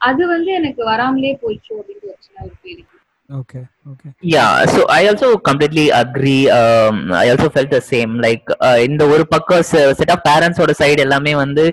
அது 0.00 0.22
வந்து 0.26 0.50
எனக்கு 0.54 0.82
வராமலே 0.84 1.32
போயிடுச்சு 1.42 1.72
அப்படின்னு 1.78 2.08
ஒரு 2.08 2.20
சின்ன 2.26 2.44
ஒரு 2.44 2.56
feeling 2.60 2.90
okay 3.28 3.58
okay 3.90 4.08
Yeah, 4.26 4.52
so 4.66 4.80
I 4.90 5.02
also 5.08 5.28
completely 5.38 5.84
agree. 5.94 6.42
Um, 6.50 6.96
I 7.14 7.26
also 7.28 7.48
felt 7.50 7.70
the 7.70 7.80
same. 7.84 8.12
Like 8.24 8.44
uh, 8.58 8.76
இந்த 8.86 9.02
ஒரு 9.14 9.24
பக்கம் 9.32 9.64
செட் 9.98 10.12
ஆஃப் 10.14 10.22
பேரண்ட்ஸோட 10.28 10.74
சைடு 10.80 11.02
எல்லாமே 11.04 11.32
வந்து 11.40 11.64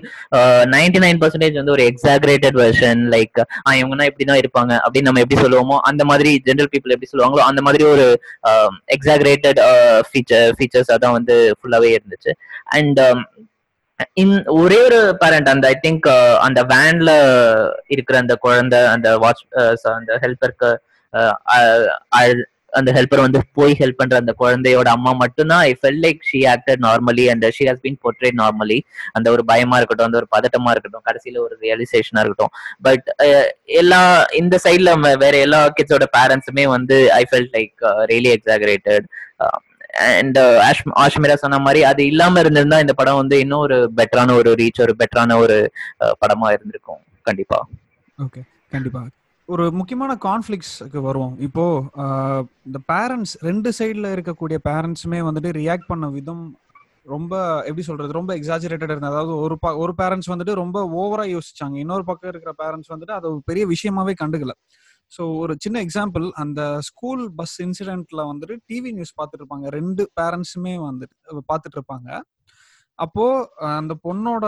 நைன்டி 0.74 1.00
நைன் 1.04 1.20
பர்சன்டேஜ் 1.22 1.56
வந்து 1.60 1.74
ஒரு 1.76 1.84
எக்ஸாகரேட்டட் 1.90 2.56
வெர்ஷன் 2.62 3.00
லைக் 3.14 3.40
இவங்கன்னா 3.74 4.08
இப்படிதான் 4.10 4.40
இருப்பாங்க 4.42 4.72
அப்படின்னு 4.82 5.08
நம்ம 5.10 5.22
எப்படி 5.24 5.38
சொல்லுவோமோ 5.44 5.78
அந்த 5.90 6.04
மாதிரி 6.10 6.32
ஜென்ரல் 6.48 6.70
பீப்புள் 6.74 6.94
எப்படி 6.94 7.10
சொல்லுவாங்களோ 7.12 7.44
அந்த 7.50 7.62
மாதிரி 7.68 7.86
ஒரு 7.92 8.06
எக்ஸாகரேட்டட் 8.96 9.60
ஃபீச்சர் 10.10 10.50
ஃபீச்சர்ஸ் 10.58 10.92
அதான் 10.96 11.16
வந்து 11.18 11.36
ஃபுல்லாவே 11.58 11.92
இருந்துச்சு 11.98 12.34
அண்ட் 12.76 13.00
um, 13.06 13.20
இன் 14.22 14.34
ஒரே 14.56 14.78
ஒரு 14.86 14.98
பேரண்ட் 15.20 15.48
அந்த 15.52 15.66
ஐ 15.68 15.76
திங்க் 15.84 16.06
uh, 16.10 16.34
அந்த 16.46 16.60
வேன்ல 16.72 17.12
இருக்கிற 17.94 18.18
அந்த 18.24 18.36
குழந்தை 18.44 18.82
அந்த 18.94 19.08
வாட்ச் 19.24 19.42
uh, 19.60 19.72
அந்த 19.94 20.12
ஹெல்ப்பருக்கு 20.24 20.72
அந்த 22.78 22.90
ஹெல்ப்பர் 22.96 23.22
வந்து 23.24 23.40
போய் 23.58 23.74
ஹெல்ப் 23.78 23.98
பண்ற 24.00 24.14
அந்த 24.22 24.32
குழந்தையோட 24.40 24.88
அம்மா 24.94 25.12
மட்டும்தான். 25.20 25.62
I 25.68 25.72
felt 25.80 26.00
like 26.04 26.18
she 26.30 26.40
acted 26.52 26.80
normally 26.86 27.24
and 27.32 27.44
she 27.56 27.64
has 27.68 27.80
been 27.84 27.98
portrayed 28.04 28.36
normally 28.40 28.78
அந்த 29.18 29.26
ஒரு 29.34 29.42
பயமா 29.50 29.76
இருக்கட்டும் 29.80 30.08
அந்த 30.08 30.20
ஒரு 30.22 30.28
பதட்டமா 30.36 30.72
இருக்கட்டும் 30.74 31.06
கடைசியில 31.08 31.40
ஒரு 31.44 31.54
ரியலைசேஷனா 31.64 32.22
இருக்கட்டும். 32.24 32.52
பட் 32.88 33.06
எல்லா 33.80 34.00
இந்த 34.40 34.58
சைட்ல 34.66 35.16
வேற 35.24 35.34
எல்லா 35.46 35.60
கிட்ஸோட 35.78 36.08
பேரண்ட்ஸுமே 36.18 36.66
வந்து 36.76 36.98
I 37.20 37.22
felt 37.30 37.50
like 37.56 37.86
really 38.12 38.32
exaggerated 38.36 39.08
and 40.18 40.38
Ashmira 41.04 41.34
சொன்ன 41.44 41.58
மாதிரி 41.66 41.82
அது 41.90 42.02
இல்லாம 42.12 42.40
இருந்திருந்தா 42.44 42.78
இந்த 42.84 42.96
படம் 43.00 43.20
வந்து 43.22 43.36
இன்னும் 43.44 43.64
ஒரு 43.66 43.78
பெட்டரான 44.00 44.34
ஒரு 44.40 44.50
ரீச் 44.62 44.84
ஒரு 44.86 44.94
பெட்டரான 45.02 45.38
ஒரு 45.44 45.58
படமா 46.22 46.48
இருந்திருக்கும். 46.56 47.00
கண்டிப்பா. 47.28 47.60
ஓகே 48.24 48.42
கண்டிப்பா. 48.74 49.02
ஒரு 49.48 49.72
முக்கியமான 49.72 50.18
கான்ஃப்ளிக்ஸ்க்கு 50.22 51.00
வருவோம். 51.00 51.40
இப்போ 51.40 51.80
இந்த 52.64 52.78
பேரண்ட்ஸ் 52.92 53.34
ரெண்டு 53.38 53.72
சைடில் 53.78 54.16
இருக்கக்கூடிய 54.16 54.58
பேரண்ட்ஸுமே 54.68 55.20
வந்துட்டு 55.28 55.50
ரியாக்ட் 55.60 55.86
பண்ண 55.86 56.08
விதம் 56.08 56.58
ரொம்ப 57.04 57.58
எப்படி 57.62 57.82
சொல்றது 57.82 58.12
ரொம்ப 58.12 58.34
எக்ஸாஜரேட்டட் 58.36 58.82
இருந்தது. 58.82 59.06
அதாவது 59.06 59.36
ஒரு 59.36 59.58
ப- 59.58 59.76
ஒரு 59.76 59.94
பேரண்ட்ஸ் 59.98 60.30
வந்துட்டு 60.30 60.52
ரொம்ப 60.52 60.76
ஓவரா 60.96 61.28
யோசிச்சாங்க. 61.28 61.76
இன்னொரு 61.76 62.04
பக்கம் 62.04 62.30
இருக்கிற 62.34 62.54
பேரண்ட்ஸ் 62.62 62.92
வந்துட்டு 62.94 63.10
அது 63.10 63.28
ஒரு 63.28 63.42
பெரிய 63.44 63.66
விஷயமாவே 63.66 64.14
கண்டுக்கல. 64.24 64.50
ஸோ 65.18 65.36
ஒரு 65.36 65.56
சின்ன 65.58 65.84
எக்ஸாம்பிள் 65.84 66.30
அந்த 66.30 66.80
ஸ்கூல் 66.80 67.32
பஸ் 67.36 67.62
இன்சிடென்ட்ல 67.62 68.16
வந்துட்டு 68.16 68.56
டிவி 68.72 68.80
நியூஸ் 68.80 69.20
பார்த்துட்டு 69.20 69.40
இருப்பாங்க 69.40 69.66
ரெண்டு 69.68 70.10
பேரண்ட்ஸுமே 70.20 70.90
வந்துட்டு 70.90 71.38
பார்த்துட்டு 71.52 71.76
இருப்பாங்க 71.76 72.20
அப்போ 72.94 73.50
அந்த 73.56 73.94
பொண்ணோட 74.04 74.44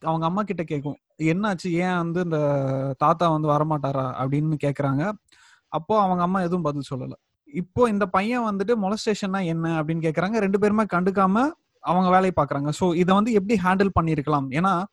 அவங்க 0.00 0.26
அம்மா 0.26 0.42
கிட்ட 0.42 0.62
கேட்கும். 0.62 0.96
என்னாச்சு? 1.18 1.68
ஏன் 1.68 1.96
வந்து 1.96 2.20
இந்த 2.24 2.38
தாத்தா 2.98 3.28
வந்து 3.36 3.48
வரமாட்டாரா? 3.48 4.04
அப்படின்னு 4.22 4.56
கேக்குறாங்க. 4.64 5.12
அப்போ 5.68 6.00
அவங்க 6.02 6.22
அம்மா 6.22 6.40
எதுவும் 6.40 6.62
பதில் 6.62 6.88
சொல்லல. 6.94 7.12
இப்போ 7.52 7.88
இந்த 7.88 8.06
பையன் 8.06 8.42
வந்துட்டு 8.42 8.74
மொலஸ்டேஷன்னா 8.82 9.44
என்ன? 9.44 9.82
அப்படின்னு 9.82 10.04
கேக்குறாங்க. 10.08 10.36
ரெண்டு 10.38 10.58
பேருமே 10.58 10.82
கண்டுக்காம 10.82 11.50
அவங்க 11.80 12.08
வேலையை 12.08 12.32
பாக்குறாங்க. 12.36 12.70
ஸோ 12.80 12.94
இதை 12.94 13.14
வந்து 13.14 13.32
எப்படி 13.32 13.60
ஹேண்டில் 13.64 13.90
பண்ணியிருக்கலாம்? 14.00 14.46
ஏன்னா 14.50 14.84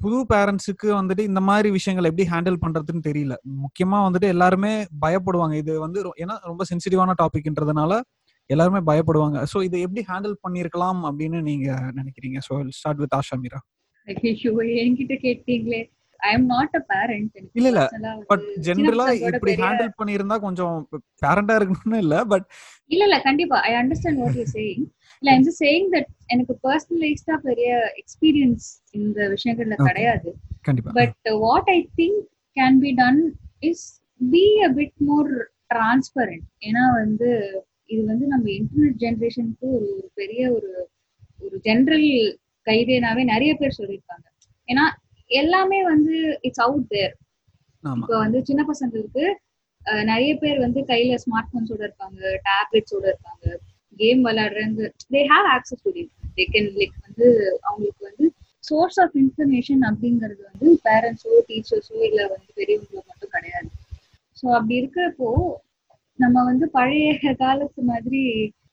புது 0.00 0.26
பேரண்ட்ஸுக்கு 0.34 0.86
வந்துட்டு 0.86 1.20
இந்த 1.20 1.40
மாதிரி 1.40 1.70
விஷயங்களை 1.70 2.10
எப்படி 2.10 2.28
ஹேண்டில் 2.30 2.58
பண்றதுன்னு 2.60 3.06
தெரியல. 3.06 3.34
முக்கியமா 3.62 3.98
வந்துட்டு 4.06 4.28
எல்லாருமே 4.28 4.86
பயப்படுவாங்க. 5.06 5.54
இது 5.54 5.80
வந்து 5.80 6.08
ரொ- 6.08 6.20
ஏன்னா 6.20 6.38
ரொம்ப 6.42 6.64
சென்சிட்டிவான 6.64 7.12
டாபிக்ன்றதுனால 7.22 8.00
எல்லாருமே 8.46 8.80
பயப்படுவாங்க. 8.92 9.44
ஸோ 9.54 9.62
இதை 9.62 9.80
எப்படி 9.80 10.04
ஹேண்டில் 10.08 10.34
பண்ணியிருக்கலாம் 10.48 11.00
அப்படின்னு 11.04 11.42
நீங்க 11.42 11.92
நினைக்கிறீங்க? 11.96 12.38
So 12.50 12.68
start 12.68 12.98
with 12.98 13.14
Asha 13.14 13.38
Meera 13.38 13.60
ஐயோ 14.28 14.50
என்கிட்ட 14.80 15.14
கேட்டீங்களே. 15.22 15.80
I 16.20 16.30
am 16.34 16.46
not 16.46 16.74
a 16.74 16.82
parent 16.90 17.32
இல்ல, 17.58 17.68
இல்ல. 17.70 17.82
பட் 18.30 18.44
ஜென்ரலா 18.66 19.06
இப்படி 19.28 19.52
ஹேண்டில் 19.60 19.90
பண்ணியிருந்தா 19.98 20.36
கொஞ்சம் 20.44 20.76
பேரண்டா 21.22 21.54
இருக்கணும்னு 21.58 21.98
இல்ல 22.04 22.16
பட் 22.32 22.46
இல்ல 22.90 23.02
இல்ல. 23.08 23.18
கண்டிப்பா. 23.26 23.58
I 23.68 23.72
understand 23.80 24.20
what 24.22 24.38
you 24.40 24.46
saying 24.54 24.84
இல்ல 25.22 25.34
ஜஸ்ட் 25.38 25.62
சேயிங் 25.62 25.88
தட் 25.94 26.08
எனக்கு 26.28 26.54
பர்சனலைஸ்டா 26.64 27.36
பெரிய 27.48 27.68
எக்ஸ்பீரியன்ஸ் 28.02 28.66
இந்த 28.94 29.18
விஷயங்கள்ல. 29.34 29.78
கிடையாது. 29.88 30.30
கண்டிப்பா. 30.64 30.92
But 30.98 31.16
what 31.44 31.70
I 31.70 31.80
think 32.00 32.20
can 32.56 32.78
be 32.82 32.92
done 32.96 33.20
is 33.62 33.84
be 34.20 34.44
a 34.62 34.70
bit 34.74 34.96
more 35.02 35.30
transparent 35.70 36.46
ஏன்னா 36.66 36.84
வந்து 37.00 37.30
இது 37.90 38.02
வந்து 38.04 38.26
நம்ம 38.26 38.46
இன்டர்நெட் 38.58 38.98
ஜென்ரேஷனுக்கு 39.02 39.66
ஒரு 39.76 39.88
பெரிய 40.14 40.42
ஒரு 40.52 40.70
ஒரு 41.40 41.56
ஜென்ரல் 41.66 42.08
கைடேனாவே 42.66 43.22
நிறைய 43.32 43.52
பேர் 43.54 43.78
சொல்லியிருக்காங்க. 43.78 44.26
ஏன்னா 44.68 44.84
எல்லாமே 45.30 45.78
வந்து 45.84 46.14
இட்ஸ் 46.46 46.64
அவுட் 46.66 46.88
தேர் 46.94 47.14
இப்போ 47.84 48.14
வந்து 48.18 48.38
சின்ன 48.48 48.60
பசங்களுக்கு 48.68 49.24
நிறைய 50.04 50.32
பேர் 50.42 50.58
வந்து 50.58 50.80
கையில 50.90 51.16
ஸ்மார்ட் 51.24 51.50
போன்ஸோட 51.52 51.82
இருப்பாங்க 51.88 52.20
டேப்லெட்ஸோட 52.46 53.04
இருப்பாங்க 53.12 53.44
கேம் 54.00 54.22
விளையாடுறது 54.26 54.84
they 55.14 55.20
have 55.32 55.48
access 55.54 55.82
to 55.86 55.90
they 56.38 56.44
can 56.54 56.70
like 56.78 56.96
வந்து 57.06 57.26
அவங்களுக்கு 57.64 58.04
வந்து 58.10 58.26
சோர்ஸ் 58.64 58.98
ஆஃப் 59.04 59.16
இன்ஃபர்மேஷன் 59.22 59.82
அப்படிங்கிறது 59.88 60.42
வந்து 60.50 60.68
பேரண்ட்ஸோ 60.86 61.32
டீச்சர்ஸோ 61.48 61.96
இல்ல 62.08 62.20
வந்து 62.32 62.50
பெரியவங்களோ 62.58 63.02
மட்டும் 63.10 63.32
கிடையாது. 63.36 63.68
ஸோ 64.36 64.46
அப்படி 64.56 64.74
இருக்கிறப்போ 64.80 65.30
நம்ம 66.18 66.36
வந்து 66.44 66.66
பழைய 66.74 67.06
காலத்து 67.40 67.82
மாதிரி 67.84 68.22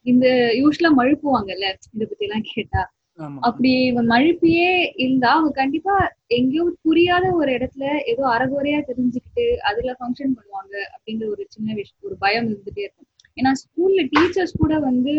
இந்த 0.06 0.26
யூஸ்வலா 0.60 0.90
மழுப்புவாங்கல்ல 0.98 1.66
இதை 1.94 2.04
பத்தி 2.04 2.26
எல்லாம் 2.26 2.46
கேட்டா. 2.52 2.82
அப்படி 3.46 3.70
இவன் 3.88 4.10
மழுப்பியே 4.12 4.68
இருந்தா 4.96 5.30
அவங்க 5.32 5.50
கண்டிப்பா 5.52 5.94
எங்கேயோ 6.36 6.64
புரியாத 6.82 7.24
ஒரு 7.32 7.50
இடத்துல 7.56 7.84
ஏதோ 8.12 8.22
அறகுறையா 8.34 8.78
தெரிஞ்சுக்கிட்டு 8.88 9.46
அதுல 9.68 9.94
ஃபங்க்ஷன் 9.98 10.36
பண்ணுவாங்க 10.38 10.74
அப்படிங்கிற 10.94 11.28
ஒரு 11.28 11.44
சின்ன 11.48 11.68
விஷயம் 11.74 12.06
ஒரு 12.08 12.16
பயம் 12.24 12.46
இருந்துட்டே 12.48 12.84
இருக்கும். 12.86 13.08
ஏன்னா 13.36 13.50
ஸ்கூல்ல 13.62 14.02
டீச்சர்ஸ் 14.12 14.60
கூட 14.62 14.72
வந்து 14.88 15.14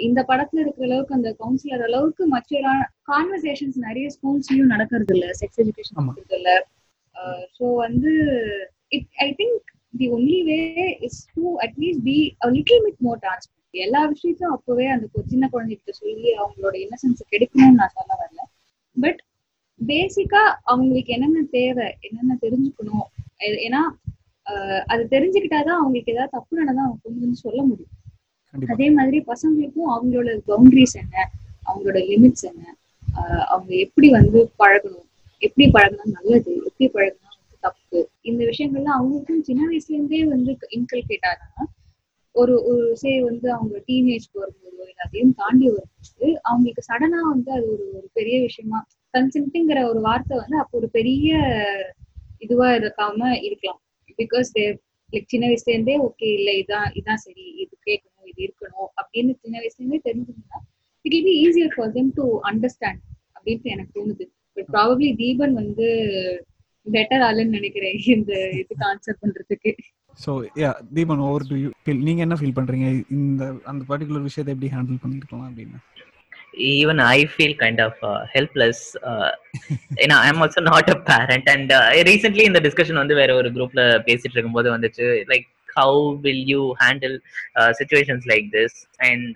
இந்த 0.00 0.20
படத்துல 0.30 0.62
இருக்கிற 0.62 0.86
அளவுக்கு 0.88 1.16
அந்த 1.18 1.30
கவுன்சிலர் 1.40 1.84
அளவுக்கு 1.88 2.22
மச்சூரான 2.32 2.78
கான்வர்சேஷன்ஸ் 3.10 3.76
நிறைய 3.86 4.06
ஸ்கூல்ஸ்லயும் 4.16 4.72
நடக்கிறது 4.74 5.14
இல்ல 5.16 5.26
செக்ஸ் 5.40 5.60
எஜுகேஷன். 5.64 5.98
நடக்கிறது 6.00 6.38
இல்ல 6.40 6.50
ஸோ 7.58 7.66
வந்து 7.84 8.12
it 8.96 9.08
I 9.26 9.28
think 9.40 9.60
the 9.94 10.08
only 10.16 10.40
way 10.50 10.58
is 11.08 11.20
to 11.36 11.44
at least 11.66 12.04
be 12.08 12.16
little 12.56 12.82
bit 12.86 13.00
more 13.08 13.20
transparent 13.24 13.56
எல்லா 13.74 14.00
விஷயத்தையும் 14.06 14.54
அப்பவே 14.54 14.86
அந்த 14.86 15.06
சின்ன 15.26 15.44
குழந்தைகிட்ட 15.52 15.92
சொல்லி 16.00 16.30
அவங்களோட 16.38 16.74
இன்னசென்ஸ் 16.84 17.30
கெடுக்கணும்னு 17.32 17.78
நான் 17.80 17.96
சொல்ல 17.96 18.12
வரல. 18.20 18.40
பட் 18.96 19.20
பேசிக்கா 19.80 20.42
அவங்களுக்கு 20.64 21.10
என்னென்ன 21.12 21.42
தேவை 21.52 21.86
என்னென்ன 22.00 22.38
தெரிஞ்சுக்கணும் 22.42 23.06
ஏன்னா 23.66 23.82
அது 24.86 25.02
தெரிஞ்சுக்கிட்டாதான் 25.10 25.80
அவங்களுக்கு 25.80 26.12
ஏதாவது 26.12 26.34
தப்பு 26.36 26.60
நடந்தா 26.60 26.84
அவங்க 26.84 27.00
கொண்டு 27.02 27.24
வந்து 27.24 27.40
சொல்ல 27.40 27.60
முடியும். 27.62 27.94
அதே 28.54 28.86
மாதிரி 28.90 29.18
பசங்களுக்கும் 29.28 29.90
அவங்களோட 29.94 30.28
பவுண்டரிஸ் 30.48 30.96
என்ன 30.96 31.16
அவங்களோட 31.66 31.98
லிமிட்ஸ் 32.10 32.46
என்ன 32.50 32.64
ஆஹ் 33.02 33.44
அவங்க 33.46 33.72
எப்படி 33.84 34.08
வந்து 34.10 34.38
பழகணும் 34.58 35.06
எப்படி 35.42 35.66
பழகினா 35.74 36.04
நல்லது 36.16 36.52
எப்படி 36.68 36.86
பழகினா 36.94 37.28
வந்து 37.34 37.56
தப்பு 37.62 37.98
இந்த 38.22 38.40
விஷயங்கள்லாம் 38.50 38.98
அவங்களுக்கும் 38.98 39.42
சின்ன 39.42 39.62
வயசுல 39.68 39.96
இருந்தே 39.96 40.22
வந்து 40.26 40.52
இன்கல்கேட் 40.76 41.28
ஆனா 41.30 41.46
ஒரு 42.38 42.54
ஒரு 42.70 42.86
சே 42.94 43.12
வந்து 43.28 43.46
அவங்க 43.54 43.76
டீனேஜ்க்கு 43.88 44.42
வரும்போதோ 44.42 44.82
இல்லை 44.82 45.04
அதையும் 45.04 45.34
தாண்டி 45.40 45.66
வரும்போது 45.70 46.28
அவங்களுக்கு 46.48 46.82
சடனா 46.88 47.20
வந்து 47.32 47.50
அது 47.56 47.66
ஒரு 47.74 47.86
ஒரு 47.98 48.08
பெரிய 48.18 48.36
விஷயமா 48.46 48.80
கன்சென்ட்டுங்கிற 49.14 49.80
ஒரு 49.90 50.00
வார்த்தை 50.00 50.36
வந்து 50.42 50.56
அப்போ 50.62 50.76
ஒரு 50.80 50.88
பெரிய 50.96 51.28
இதுவா 52.40 52.68
இருக்காம 52.78 53.20
இருக்கலாம். 53.46 53.80
பிகாஸ் 54.18 54.48
தேர் 54.56 54.76
லைக் 55.12 55.30
சின்ன 55.32 55.44
வயசுல 55.48 55.74
இருந்தே 55.74 55.94
ஓகே 56.06 56.28
இல்ல 56.38 56.50
இதான் 56.62 56.88
இதான் 56.98 57.22
சரி 57.24 57.44
இது 57.62 57.74
கேட்கணும் 57.88 58.28
இது 58.32 58.40
இருக்கணும் 58.46 58.88
அப்படின்னு 59.00 59.32
சின்ன 59.42 59.54
வயசுல 59.60 59.82
இருந்தே 59.82 60.00
தெரிஞ்சுக்கணும்னா 60.08 60.60
it'll 61.18 61.26
be 61.28 61.34
easier 61.44 61.74
for 61.76 61.92
them 61.92 62.10
to 62.18 62.26
understand 62.50 63.02
அப்படின்ட்டு 63.36 63.72
எனக்கு 63.74 63.92
தோணுது. 63.98 64.24
பட் 64.56 64.68
ப்ராபப்ளி 64.74 65.10
தீபன் 65.20 65.54
வந்து 65.54 65.86
பெட்டர் 66.86 67.24
ஆளுன்னு 67.26 67.56
நினைக்கிறேன் 67.58 67.96
இந்த 68.16 68.32
இதுக்கு 68.60 68.84
ஆன்சர் 68.90 69.20
பண்றதுக்கு. 69.22 69.70
so 70.23 70.31
yeah 70.61 70.69
Deepan 70.97 71.23
over 71.27 71.45
to 71.51 71.55
you 71.61 71.69
feel 71.83 72.03
நீங்கள் 72.07 72.25
என்ன 72.25 72.35
ஃபீல் 72.39 72.57
பண்ணுறீங்க 72.57 72.87
இந்த 73.17 73.43
அந்த 73.71 73.81
பர்டிகுலர் 73.91 74.27
விஷயத்தை 74.29 74.53
எப்படி 74.55 74.71
ஹேண்டில் 74.77 75.03
பண்ணிருக்கலாம் 75.05 75.49
அப்படின்னு 75.49 75.79
even 76.73 76.97
i 77.13 77.19
feel 77.35 77.53
kind 77.61 77.79
of 77.85 77.93
uh, 78.09 78.19
helpless 78.33 78.79
uh, 79.11 79.29
you 80.01 80.07
know 80.09 80.19
i'm 80.25 80.39
also 80.43 80.61
not 80.61 80.87
a 80.95 80.99
parent 81.07 81.45
and 81.53 81.69
uh, 81.71 81.87
recently 82.09 82.43
in 82.49 82.53
the 82.57 82.61
discussion 82.67 82.95
வந்து 83.01 83.15
வேற 83.21 83.31
ஒரு 83.39 83.49
குரூப்ல 83.55 83.83
பேசிட்டு 84.07 84.35
இருக்கும்போது 84.35 84.69
வந்துச்சு 84.75 85.07
like 85.31 85.45
how 85.77 85.89
will 86.25 86.41
you 86.51 86.61
handle 86.83 87.15
uh, 87.59 87.71
situations 87.79 88.23
like 88.33 88.45
this 88.57 88.73
and 89.09 89.31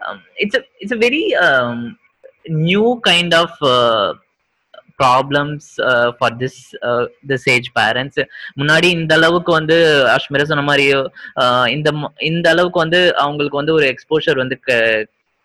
um, 0.00 0.18
it's 0.44 0.56
a 0.60 0.62
it's 0.82 0.94
a 0.98 1.00
very 1.06 1.24
um, 1.46 1.80
new 2.68 2.86
kind 3.10 3.34
of 3.42 3.50
uh, 3.74 4.08
problems 4.99 5.67
for 6.17 6.35
this 6.41 6.59
this 7.31 7.47
age 7.55 7.67
parents 7.79 8.21
முன்னாடி 8.59 8.87
இந்த 8.99 9.13
அளவுக்கு 9.19 9.51
வந்து 9.59 9.77
அஷ்மிரா 10.15 10.45
சொன்ன 10.51 10.65
மாதிரியோ 10.69 10.99
uh, 11.43 11.65
இந்த 11.75 11.89
இந்த 12.29 12.47
அளவுக்கு 12.55 12.79
வந்து 12.85 13.01
அவங்களுக்கு 13.23 13.61
வந்து 13.61 13.75
ஒரு 13.79 13.87
எக்ஸ்போஷர் 13.93 14.41
வந்து 14.43 14.57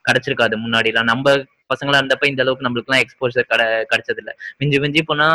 கிடைச்சிருக்காது 0.05 0.55
முன்னாடிலாம். 0.63 1.11
நம்ம 1.13 1.35
பசங்களா 1.71 1.99
இருந்தப்ப 2.01 2.27
இந்த 2.31 2.43
அளவுக்கு 2.45 2.67
நம்மளுக்குலாம் 2.67 3.03
எக்ஸ்போஷர் 3.05 3.51
கட 3.51 3.63
கிடைச்சது 3.91 4.21
இல்ல 4.23 4.33
மிஞ்சி 4.61 4.79
மிஞ்சி 4.79 5.03
போனா 5.11 5.29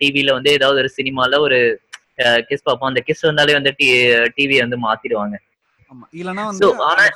டிவில 0.00 0.32
வந்து 0.38 0.50
ஏதாவது 0.58 0.80
ஒரு 0.82 0.90
சினிமால 0.98 1.38
ஒரு 1.46 1.58
கிஸ் 2.48 2.66
பார்ப்போம் 2.66 2.90
அந்த 2.90 3.02
கிஸ் 3.08 3.26
வந்தாலே 3.28 3.56
வந்து 3.58 3.72
டிவி 4.36 4.56
வந்து 4.64 4.78
மாத்திடுவாங்க. 4.86 5.36
ஆமா. 5.92 6.04
இல்லைன்னா 6.20 6.44
வந்து 6.50 6.68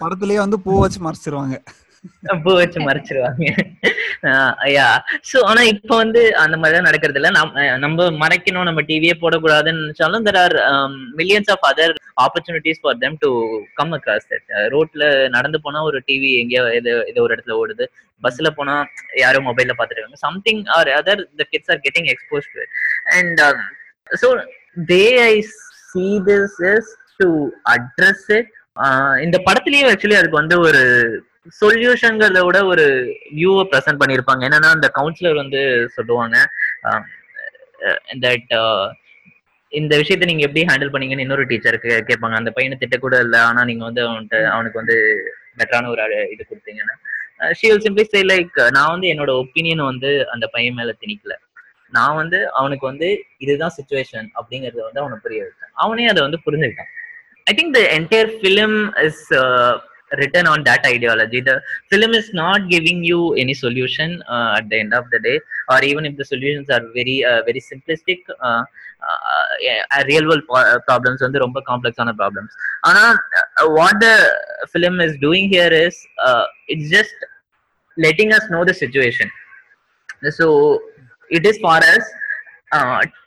படத்துலயே 0.03 0.41
வந்து 0.45 0.59
பூ 0.65 0.73
வச்சு 0.85 1.01
மறைச்சிருவாங்க. 1.07 1.57
பூ 2.45 2.51
வச்சு 2.59 2.79
மறைச்சிருவாங்க. 2.87 3.47
ஐயா 4.67 4.87
சோ 5.31 5.39
ஆனா 5.51 5.63
இப்ப 5.73 5.91
வந்து 6.03 6.21
அந்த 6.43 6.57
மாதிரிதான் 6.61 6.89
நடக்கிறது 6.89 7.19
இல்ல. 7.21 7.31
நம்ம 7.39 7.67
நம்ம 7.85 8.09
மறைக்கணும் 8.23 8.69
நம்ம 8.69 8.83
டிவியே 8.91 9.15
போடக்கூடாதுன்னு 9.23 9.83
நினைச்சாலும் 9.85 10.27
there 10.29 10.41
are 10.43 10.57
millions 11.21 11.51
of 11.55 11.67
other 11.71 11.95
opportunities 12.25 12.83
for 12.83 12.99
them 13.05 13.19
to 13.25 13.31
come 13.81 13.95
across 13.99 14.29
that 14.33 14.47
ரோட்ல 14.75 15.05
நடந்து 15.37 15.61
போனா 15.67 15.83
ஒரு 15.91 16.01
டிவி 16.09 16.33
எங்கேயோ 16.43 16.65
இது 16.81 16.93
இது 17.11 17.19
ஒரு 17.25 17.33
இடத்துல 17.37 17.59
ஓடுது. 17.63 17.87
பஸ்ல 18.23 18.51
போனா 18.59 18.77
யாரோ 19.23 19.41
மொபைல்ல 19.49 19.75
பாத்துருக்காங்க. 19.79 20.21
Something 20.27 20.63
or 20.77 20.91
other 20.99 21.23
the 21.41 21.47
kids 21.53 21.73
are 21.75 21.83
getting 21.87 22.11
expose 22.15 22.49
to 22.55 22.65
and 23.17 23.43
so 24.23 24.31
they 24.93 25.05
I 25.31 25.35
see 25.91 26.07
this 26.31 26.59
is 26.73 26.91
to 27.21 27.29
address 27.75 28.29
it 28.39 28.51
இந்த 29.23 29.37
படத்துலயே 29.47 29.87
ஆக்சுவலி 29.93 30.19
அதுக்கு 30.19 30.41
வந்து 30.41 30.57
ஒரு 30.67 30.83
சொல்யூஷன்கிறத 31.61 32.41
விட 32.47 32.59
ஒரு 32.73 32.85
வியூவை 33.39 33.65
ப்ரெசென்ட் 33.73 34.01
பண்ணியிருப்பாங்க. 34.01 34.43
என்னன்னா 34.49 34.71
அந்த 34.77 34.89
கவுன்சிலர் 34.99 35.43
வந்து 35.43 35.61
சொல்லுவாங்க 35.97 36.37
தட் 38.25 38.55
இந்த 39.73 39.93
விஷயத்த 40.01 40.29
நீங்க 40.29 40.45
எப்படி 40.47 40.63
ஹேண்டில் 40.71 40.93
பண்ணீங்கன்னு 40.93 41.25
இன்னொரு 41.27 41.45
டீச்சருக்கு 41.51 41.91
கேட்பாங்க. 42.11 42.37
அந்த 42.41 42.51
பையனை 42.57 42.77
திட்ட 42.83 42.97
கூட 43.05 43.17
இல்லை 43.27 43.41
ஆனா 43.49 43.61
நீங்க 43.71 43.85
வந்து 43.89 44.03
அவன்கிட்ட 44.07 44.39
அவனுக்கு 44.55 44.81
வந்து 44.83 44.97
பெட்டரான 45.59 45.91
ஒரு 45.95 46.21
இது 46.35 46.43
கொடுத்தீங்கன்னா 46.45 46.97
ஷி 47.59 47.69
சிம்பிளி 47.85 48.05
சே 48.13 48.21
லைக் 48.31 48.57
நான் 48.77 48.93
வந்து 48.95 49.09
என்னோட 49.13 49.31
ஒப்பீனியன் 49.43 49.83
வந்து 49.91 50.11
அந்த 50.35 50.45
பையன் 50.55 50.79
மேல 50.79 50.93
திணிக்கல. 51.03 51.35
நான் 51.97 52.17
வந்து 52.21 52.39
அவனுக்கு 52.59 52.85
வந்து 52.91 53.09
இதுதான் 53.45 53.75
சுச்சுவேஷன் 53.77 54.27
அப்படிங்கறத 54.39 54.83
வந்து 54.87 55.03
அவனுக்கு 55.03 55.27
புரிய 55.27 55.43
வச்சேன் 55.45 55.73
அவனே 55.85 56.07
அதை 56.13 56.21
வந்து 56.27 56.41
புரிஞ்சுக்கிட்டான். 56.47 56.91
I 57.51 57.53
think 57.59 57.77
the 57.77 57.83
entire 57.99 58.33
film 58.41 58.77
is 59.07 59.23
written 60.17 60.47
on 60.47 60.65
that 60.65 60.85
ideology. 60.87 61.41
The 61.41 61.61
film 61.91 62.13
is 62.15 62.33
not 62.33 62.69
giving 62.69 63.05
you 63.05 63.35
any 63.35 63.55
solution 63.55 64.23
uh, 64.23 64.55
at 64.59 64.69
the 64.69 64.79
end 64.79 64.95
of 64.95 65.11
the 65.11 65.19
day 65.19 65.41
or 65.71 65.83
even 65.83 66.07
if 66.07 66.17
the 66.17 66.25
solutions 66.25 66.71
are 66.71 66.83
very 66.95 67.25
uh, 67.25 67.43
very 67.45 67.61
simplistic 67.61 68.21
uh, 68.41 68.63
uh 69.09 69.49
yeah, 69.61 70.03
real 70.07 70.27
world 70.29 70.43
uh, 70.51 70.79
problems 70.87 71.23
and 71.23 71.35
romba 71.35 71.65
complex 71.65 71.99
on 71.99 72.15
problems. 72.17 72.51
ana 72.85 73.05
uh, 73.61 73.69
what 73.79 73.99
the 74.01 74.15
film 74.73 75.01
is 75.01 75.17
doing 75.19 75.49
here 75.49 75.73
is 75.73 76.07
it's 76.69 76.91
just 76.91 77.15
letting 77.97 78.33
us 78.33 78.45
know 78.51 78.65
the 78.65 78.75
situation. 78.75 79.31
So 80.31 80.81
it 81.31 81.45
is 81.47 81.59
for 81.59 81.77
us 81.77 82.05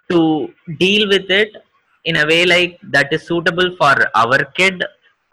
to 0.10 0.54
deal 0.78 1.08
with 1.08 1.30
it 1.30 1.52
in 2.06 2.18
a 2.18 2.26
way 2.26 2.46
like 2.46 2.80
that 2.92 3.14
is 3.14 3.24
suitable 3.24 3.76
for 3.78 3.96
our 4.16 4.40
kid 4.60 4.84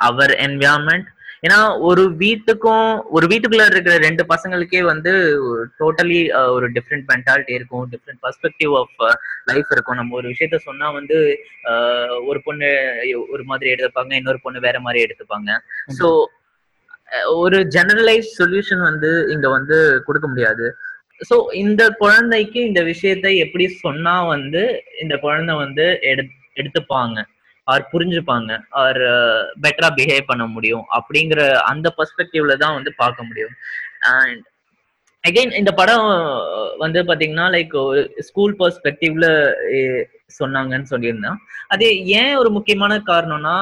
our 0.01 0.27
environment 0.33 1.07
ஏன்னா 1.47 1.59
ஒரு 1.89 2.05
வீட்டுக்கும் 2.23 2.89
ஒரு 3.17 3.27
வீட்டுக்குள்ள 3.31 3.65
இருக்கிற 3.73 3.97
ரெண்டு 4.07 4.23
பசங்களுக்கே 4.31 4.81
வந்து 4.91 5.13
totally 5.81 6.19
ஒரு 6.55 6.67
different 6.77 7.07
mentality 7.13 7.55
இருக்கும் 7.59 7.85
டிஃப்ரெண்ட் 7.93 8.21
பர்ஸ்பெக்டிவ் 8.27 8.73
ஆஃப் 8.81 8.97
லைஃப் 9.51 9.71
இருக்கும். 9.75 9.99
நம்ம 10.01 10.17
ஒரு 10.21 10.27
விஷயத்த 10.33 10.59
சொன்னா 10.69 10.89
வந்து 10.99 11.19
ஒரு 12.31 12.41
பொண்ணு 12.47 12.71
ஒரு 13.35 13.45
மாதிரி 13.53 13.73
எடுத்துப்பாங்க 13.75 14.19
இன்னொரு 14.21 14.41
பொண்ணு 14.47 14.67
வேற 14.69 14.79
மாதிரி 14.87 15.05
எடுத்துப்பாங்க. 15.07 15.51
ஸோ 16.01 16.09
ஒரு 17.43 17.59
ஜெனரலைஸ் 17.77 18.31
சொல்யூஷன் 18.41 18.83
வந்து 18.91 19.11
இங்க 19.35 19.47
வந்து 19.57 19.77
கொடுக்க 20.07 20.27
முடியாது. 20.33 20.67
ஸோ 21.29 21.37
இந்த 21.63 21.83
குழந்தைக்கு 22.03 22.59
இந்த 22.67 22.81
விஷயத்தை 22.93 23.31
எப்படி 23.45 23.65
சொன்னா 23.85 24.17
வந்து 24.35 24.63
இந்த 25.05 25.15
குழந்தை 25.25 25.55
வந்து 25.65 25.87
எடு 26.11 26.23
எடுத்துப்பாங்க. 26.61 27.19
ஆர் 27.73 27.91
புரிஞ்சுப்பாங்க. 27.93 28.51
ஆர் 28.83 29.03
பெட்டரா 29.65 29.89
பிஹேவ் 29.99 30.31
பண்ண 30.31 30.45
முடியும் 30.55 30.85
அப்படிங்கிற 30.99 31.41
அந்த 31.73 31.89
பெர்ஸ்பெக்டிவ்ல 31.99 32.57
தான் 32.63 32.77
வந்து 32.79 32.93
பார்க்க 33.03 33.29
முடியும். 33.31 33.55
அண்ட் 34.13 34.45
அகைன் 35.25 35.53
இந்த 35.61 35.71
படம் 35.81 36.07
வந்து 36.83 37.01
பாத்தீங்கன்னா 37.09 37.47
லைக் 37.57 37.75
ஸ்கூல் 38.29 38.55
பெர்ஸ்பெக்டிவ்ல 38.61 39.27
சொன்னாங்கன்னு 40.41 40.93
சொல்லியிருந்தேன். 40.93 41.39
அது 41.75 41.87
ஏன் 42.21 42.35
ஒரு 42.43 42.51
முக்கியமான 42.57 42.95
காரணம்னா 43.11 43.57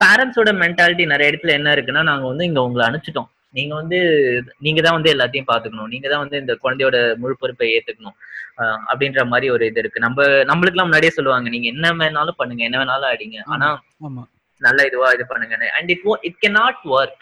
பேரண்ட்ஸோட 0.00 0.50
மென்டாலிட்டி 0.62 1.04
நிறைய 1.12 1.30
இடத்துல 1.30 1.54
என்ன 1.58 1.70
இருக்குன்னா 1.76 2.02
நாங்க 2.10 2.26
வந்து 2.32 2.46
இங்க 2.50 2.60
உங்களை 2.66 2.84
அனுப்பிச்சிட்டோம். 2.88 3.30
நீங்க 3.58 3.72
வந்து 3.80 3.98
நீங்க 4.66 4.80
தான் 4.86 4.96
வந்து 4.96 5.12
எல்லாத்தையும் 5.14 5.50
பாத்துக்கணும். 5.52 5.90
நீங்க 5.92 6.06
தான் 6.12 6.22
வந்து 6.24 6.36
இந்த 6.42 6.54
குழந்தையோட 6.64 6.98
முழு 7.22 7.34
பொறுப்பை 7.40 7.68
ஏத்துக்கணும். 7.76 8.16
அப்படின்ற 8.90 9.20
மாதிரி 9.32 9.46
ஒரு 9.54 9.64
இது 9.70 9.80
இருக்கு. 9.82 10.04
நம்ம 10.06 10.26
நம்மளுக்குலாம் 10.50 10.88
முன்னாடியே 10.88 11.14
சொல்லுவாங்க. 11.18 11.48
நீங்க 11.54 11.68
என்ன 11.74 11.92
வேணாலும் 12.02 12.40
பண்ணுங்க. 12.42 12.62
என்ன 12.68 12.78
வேணாலும் 12.82 13.12
அடிங்க 13.14 13.38
ஆனா 13.54 13.68
நல்ல 14.66 14.80
இதுவா 14.90 15.08
இது 15.16 15.24
பண்ணுங்க 15.32 15.72
and 15.78 15.90
it 15.94 16.06
it 16.28 16.40
can 16.44 16.58
not 16.62 16.80
work 16.98 17.20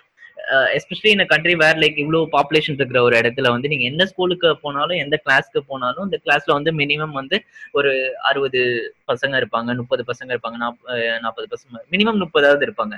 especially 0.77 1.11
இந்த 1.15 1.25
கண்ட்ரி 1.31 1.55
வேர் 1.63 1.81
லைக் 1.83 1.97
இவ்வளவு 2.03 2.27
பாப்புலேஷன் 2.35 2.77
இருக்கிற 2.79 3.01
ஒரு 3.07 3.15
இடத்துல 3.21 3.51
வந்து 3.55 3.71
நீங்க 3.73 3.85
எந்த 3.91 4.05
ஸ்கூலுக்கு 4.11 4.49
போனாலும் 4.65 5.01
எந்த 5.05 5.17
கிளாஸ்க்கு 5.25 5.61
போனாலும் 5.71 6.07
இந்த 6.09 6.19
கிளாஸ்ல 6.25 6.57
வந்து 6.59 6.73
மினிமம் 6.81 7.15
வந்து 7.21 7.37
ஒரு 7.73 7.91
அறுபது 8.29 8.61
பசங்க 9.11 9.41
இருப்பாங்க 9.41 9.77
முப்பது 9.81 10.05
பசங்க 10.11 10.31
இருப்பாங்க 10.35 10.59
நாற்பது 11.25 11.47
பசங்க 11.55 11.83
மினிமம் 11.95 12.21
முப்பதாவது 12.23 12.67
இருப்பாங்க. 12.69 12.95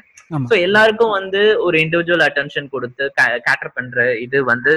ஸோ 0.51 0.57
எல்லாருக்கும் 0.67 1.15
வந்து 1.19 1.43
ஒரு 1.67 1.79
இண்டிவிஜுவல் 1.85 2.27
அட்டென்ஷன் 2.29 2.73
கொடுத்து 2.75 3.07
கேட்டர் 3.19 3.75
பண்ற 3.77 4.07
இது 4.27 4.41
வந்து 4.53 4.75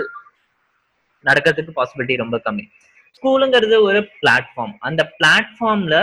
நடக்கிறதுக்கு 1.26 1.78
பாசிபிலிட்டி 1.80 2.16
ரொம்ப 2.24 2.38
கம்மி. 2.48 2.66
ஸ்கூலுங்கிறது 3.18 3.78
ஒரு 3.88 4.00
பிளாட்ஃபார்ம் 4.20 4.76
அந்த 4.88 5.02
பிளாட்ஃபார்ம்ல 5.18 5.98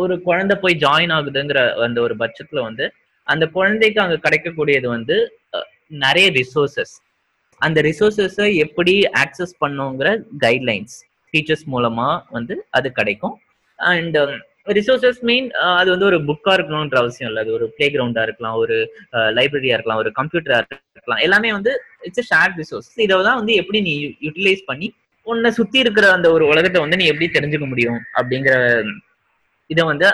ஒரு 0.00 0.14
குழந்தை 0.26 0.54
போய் 0.62 0.80
ஜாயின் 0.82 1.12
ஆகுதுங்கிற 1.16 1.60
அந்த 1.86 2.00
ஒரு 2.06 2.14
பட்சத்துல 2.22 2.62
வந்து 2.68 2.84
அந்த 3.28 3.44
குழந்தைக்கு 3.56 3.98
அங்க 4.02 4.16
கிடைக்கக்கூடியது 4.24 4.86
வந்து 4.96 5.16
நிறைய 6.04 6.26
ரிசோர்சஸ் 6.40 6.94
அந்த 7.60 7.78
ரிசோர்சஸை 7.88 8.48
எப்படி 8.64 8.94
ஆக்சஸ் 9.22 9.54
பண்ணுங்கிற 9.62 10.10
கைட்லைன்ஸ் 10.44 10.94
டீச்சர்ஸ் 11.32 11.66
மூலமா 11.74 12.06
வந்து 12.36 12.54
அது 12.76 12.88
கிடைக்கும். 12.98 13.34
அண்ட் 13.78 14.16
ரிசோர்சஸ் 14.78 15.20
மீன் 15.28 15.46
அது 15.80 15.88
வந்து 15.94 16.06
ஒரு 16.10 16.18
புக்கா 16.28 16.52
இருக்கணும்ன்ற 16.56 16.98
அவசியம் 17.02 17.28
இல்லை. 17.30 17.42
அது 17.44 17.52
ஒரு 17.58 17.66
பிளே 17.76 17.86
கிரவுண்டா 17.94 18.22
இருக்கலாம் 18.28 18.56
ஒரு 18.62 18.76
லைப்ரரியா 19.38 19.76
இருக்கலாம் 19.76 20.00
ஒரு 20.02 20.10
கம்ப்யூட்டராக 20.18 20.78
இருக்கலாம். 20.96 21.22
எல்லாமே 21.26 21.50
வந்து 21.58 21.72
இட்ஸ் 22.08 22.28
ஷேர்ட் 22.32 22.58
ரிசோர்ஸ் 22.62 22.90
இதை 23.04 23.20
தான் 23.28 23.38
வந்து 23.40 23.54
எப்படி 23.62 23.80
நீ 23.88 23.94
யூட்டிலைஸ் 24.26 24.64
பண்ணி 24.70 24.88
உன்னை 25.26 25.50
சுத்தி 25.58 25.78
இருக்கிற 25.84 26.06
அந்த 26.16 26.28
ஒரு 26.34 26.44
உலகத்தை 26.52 26.78
வந்து 26.82 26.98
நீ 27.00 27.06
எப்படி 27.12 27.28
தெரிஞ்சுக்க 27.36 27.66
முடியும் 27.72 28.00
அப்படிங்கிற 28.18 28.54
இதை 29.70 29.82
வந்து 29.92 30.06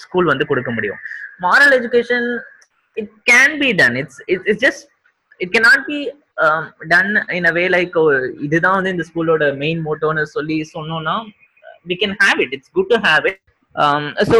ஸ்கூல் 0.00 0.30
வந்து 0.32 0.48
கொடுக்க 0.50 0.70
முடியும். 0.76 1.00
Moral 1.44 1.74
education 1.78 2.28
it 2.96 3.12
can 3.30 3.54
be 3.62 3.70
done 3.80 3.96
it's 4.02 4.20
it's 4.34 4.62
just 4.66 4.84
it 5.40 5.52
cannot 5.56 5.82
be 5.90 5.98
done 6.92 7.10
in 7.38 7.48
a 7.50 7.54
way 7.58 7.64
like 7.76 7.96
இதுதான் 8.46 8.76
வந்து 8.78 8.94
இந்த 8.94 9.04
ஸ்கூலோட 9.10 9.46
மெயின் 9.62 9.80
மோட்டோன்னு 9.86 10.24
சொல்லி 10.36 10.56
சொன்னோம்னா 10.74 11.16
we 11.86 11.96
can 12.02 12.16
have 12.22 12.40
it 12.44 12.54
it's 12.56 12.72
good 12.78 12.90
to 12.94 12.98
have 13.08 13.26
it 13.30 13.40
so 14.30 14.38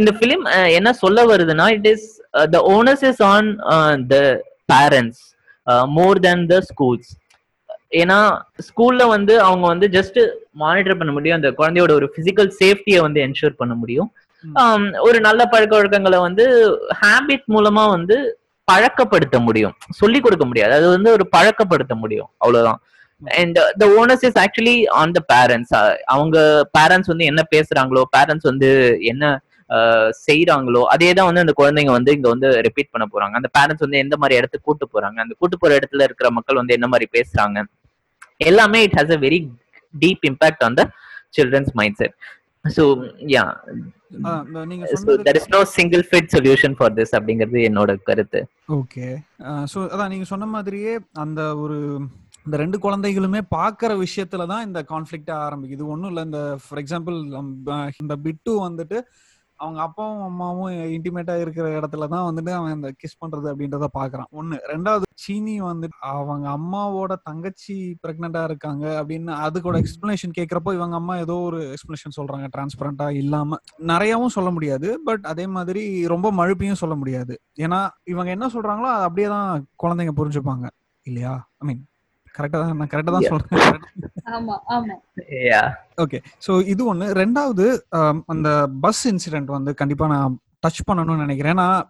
இந்த 0.00 0.10
ஃபிலிம் 0.18 0.44
என்ன 0.78 0.92
சொல்ல 1.02 1.24
வருதுன்னா 1.32 1.66
it 1.78 1.88
is 1.94 2.06
the 2.54 2.60
onus 2.76 3.04
is 3.10 3.22
on 3.32 3.48
the 4.14 4.18
parents 4.72 5.22
more 5.98 6.20
than 6.28 6.44
the 6.52 6.58
schools 6.70 7.10
ஏன்னா 8.00 8.18
ஸ்கூல்ல 8.66 9.02
வந்து 9.14 9.34
அவங்க 9.46 9.64
வந்து 9.72 9.86
ஜஸ்ட் 9.96 10.18
மானிட்டர் 10.62 10.98
பண்ண 11.00 11.10
முடியும். 11.12 11.38
அந்த 11.38 11.50
குழந்தையோட 11.58 11.92
ஒரு 11.98 12.06
பிசிக்கல் 12.14 12.50
சேஃப்டியை 12.60 13.00
வந்து 13.06 13.20
என்ஷூர் 13.26 13.58
பண்ண 13.60 13.74
முடியும். 13.74 14.08
ஆம், 14.44 14.86
ஒரு 15.06 15.18
நல்ல 15.26 15.42
பழக்க 15.52 15.72
வழக்கங்களை 15.76 16.18
வந்து 16.26 16.44
ஹேபிட் 17.02 17.44
மூலமா 17.56 17.84
வந்து 17.96 18.16
பழக்கப்படுத்த 18.68 19.36
முடியும். 19.46 19.74
சொல்லி 20.00 20.18
கொடுக்க 20.24 20.44
முடியாது. 20.50 20.72
அது 20.78 20.86
வந்து 20.96 21.10
ஒரு 21.16 21.24
பழக்கப்படுத்த 21.36 21.94
முடியும். 22.02 22.30
அவ்வளவுதான். 22.42 22.80
And 23.22 23.58
the 23.80 23.86
onus 24.00 24.24
is 24.28 24.38
actually 24.44 24.76
on 25.00 25.14
the 25.16 25.20
parents 25.32 25.72
அவங்க 26.14 26.38
பேரண்ட்ஸ் 26.76 27.10
வந்து 27.12 27.26
என்ன 27.30 27.42
பேசுறாங்களோ 27.54 28.02
பேரண்ட்ஸ் 28.16 28.48
வந்து 28.50 28.70
என்ன 29.12 29.24
செய்யறாங்களோ 30.26 30.80
அதே 30.94 31.10
தான் 31.18 31.28
வந்து 31.28 31.42
அந்த 31.44 31.52
குழந்தைங்க 31.60 31.92
வந்து 31.96 32.14
இங்க 32.16 32.28
வந்து 32.32 32.48
ரிப்பீட் 32.66 32.90
பண்ண 32.94 33.04
போறாங்க. 33.12 33.34
அந்த 33.40 33.48
பேரண்ட்ஸ் 33.56 33.84
வந்து 33.84 34.00
எந்த 34.04 34.14
மாதிரி 34.22 34.38
இடத்துக்கு 34.40 34.66
கூட்டு 34.68 34.86
போறாங்க? 34.94 35.18
அந்த 35.24 35.34
கூட்டு 35.40 35.56
போற 35.62 35.70
இடத்துல 35.80 36.06
இருக்கிற 36.08 36.28
மக்கள் 36.38 36.60
வந்து 36.60 36.76
என்ன 36.78 36.88
மாதிரி 36.92 37.06
பேசுறாங்க? 37.16 37.58
எல்லாமே 38.50 38.80
it 38.86 38.96
has 38.98 39.14
a 39.16 39.20
very 39.26 39.38
deep 39.94 40.24
impact 40.30 40.64
on 40.66 40.76
the 40.80 40.84
children's 41.38 41.72
mindset 42.00 42.14
so 42.64 42.84
yeah 43.34 43.44
there 45.26 45.38
is 45.40 45.50
no 45.54 45.60
single 45.76 46.02
fit 46.08 46.32
solution 46.34 46.74
for 46.78 46.94
this 46.98 47.14
அப்படிங்கிறது 47.18 47.60
என்னோட 47.68 47.90
கருத்து. 48.08 48.40
ஓகே 48.80 49.06
ஸோ 49.72 49.78
அதான் 49.92 50.12
நீங்க 50.14 50.26
சொன்ன 50.32 50.48
மாதிரியே 50.56 50.94
அந்த 51.24 51.40
ஒரு 51.64 51.78
இந்த 52.46 52.56
ரெண்டு 52.62 52.78
குழந்தைகளுமே 52.84 53.40
பார்க்குற 53.56 53.90
விஷயத்துல 54.04 54.46
தான் 54.52 54.64
இந்த 54.68 54.80
கான்ஃப்ளிக்ட் 54.92 55.32
ஆரம்பிக்குது. 55.42 55.82
ஒன்றும் 55.92 56.10
இல்லை. 56.12 56.22
இந்த 56.28 56.40
ஃபார் 56.62 56.80
எக்ஸாம்பிள் 56.82 57.18
இந்த 58.04 58.14
பிட்டு 58.24 58.52
வந்துட்டு 58.68 58.98
அவங்க 59.62 59.80
அப்பாவும் 59.80 60.22
அம்மாவும் 60.22 60.72
இன்டிமேட்டா 60.94 61.34
இருக்கிற 61.40 61.66
இடத்துல 61.80 62.08
தான் 62.08 62.26
வந்துட்டு 62.28 62.52
அவன் 62.52 62.74
இந்த 62.74 62.88
கிஸ் 63.00 63.20
பண்றது 63.20 63.46
அப்படின்றத 63.52 63.86
பாக்குறான். 63.98 64.28
ஒண்ணு. 64.32 64.56
ரெண்டாவது 64.72 65.06
சீனி 65.14 65.60
வந்து 65.60 65.88
அவங்க 66.00 66.46
அம்மாவோட 66.48 67.12
தங்கச்சி 67.22 67.76
பிரெக்னெண்டா 68.02 68.42
இருக்காங்க 68.44 68.84
அப்படின்னு 69.00 69.32
அதுக்கோட 69.44 69.78
எக்ஸ்பிளனேஷன் 69.82 70.36
கேட்கறப்போ 70.38 70.72
இவங்க 70.74 70.96
அம்மா 70.96 71.16
ஏதோ 71.16 71.36
ஒரு 71.48 71.74
எக்ஸ்பிளனேஷன் 71.74 72.16
சொல்றாங்க 72.16 72.48
டிரான்ஸ்பரண்டா 72.56 73.08
இல்லாம. 73.22 73.58
நிறையவும் 73.86 74.34
சொல்ல 74.36 74.50
முடியாது. 74.50 74.90
பட் 75.04 75.24
அதே 75.24 75.46
மாதிரி 75.46 75.84
ரொம்ப 76.06 76.32
மழுப்பியும் 76.32 76.82
சொல்ல 76.82 76.94
முடியாது. 76.94 77.36
ஏன்னா 77.58 77.80
இவங்க 78.04 78.30
என்ன 78.30 78.46
சொல்றாங்களோ 78.46 78.90
அது 78.96 79.02
அப்படியே 79.02 79.28
தான் 79.28 79.50
குழந்தைங்க 79.82 80.14
புரிஞ்சுப்பாங்க. 80.16 80.66
இல்லையா? 81.06 81.34
ஐ 81.58 81.66
மீன் 81.66 81.82
கரெக்டா 82.34 82.58
தான் 82.60 82.78
நான் 82.80 82.92
கரெக்டா 82.92 83.12
தான் 83.14 83.24
Yeah. 83.24 83.32
சொல்றேன். 83.32 83.82
ஆமா 84.36 84.54
ஆமா. 84.74 84.94
யா 85.48 85.62
ஓகே 86.04 86.18
ஸோ 86.46 86.52
இது 86.72 86.82
ஒன்று 86.92 87.06
ரெண்டாவது 87.20 87.64
ஆம், 87.98 88.22
அந்த 88.34 88.48
பஸ் 88.84 89.02
இன்சிடென்ட் 89.10 89.50
வந்து 89.56 89.72
கண்டிப்பாக 89.80 90.12
நான் 90.14 90.36
டச் 90.64 90.80
பண்ணணும்னு 90.88 91.24
நினைக்கிறேன். 91.26 91.60
நான் 91.62 91.86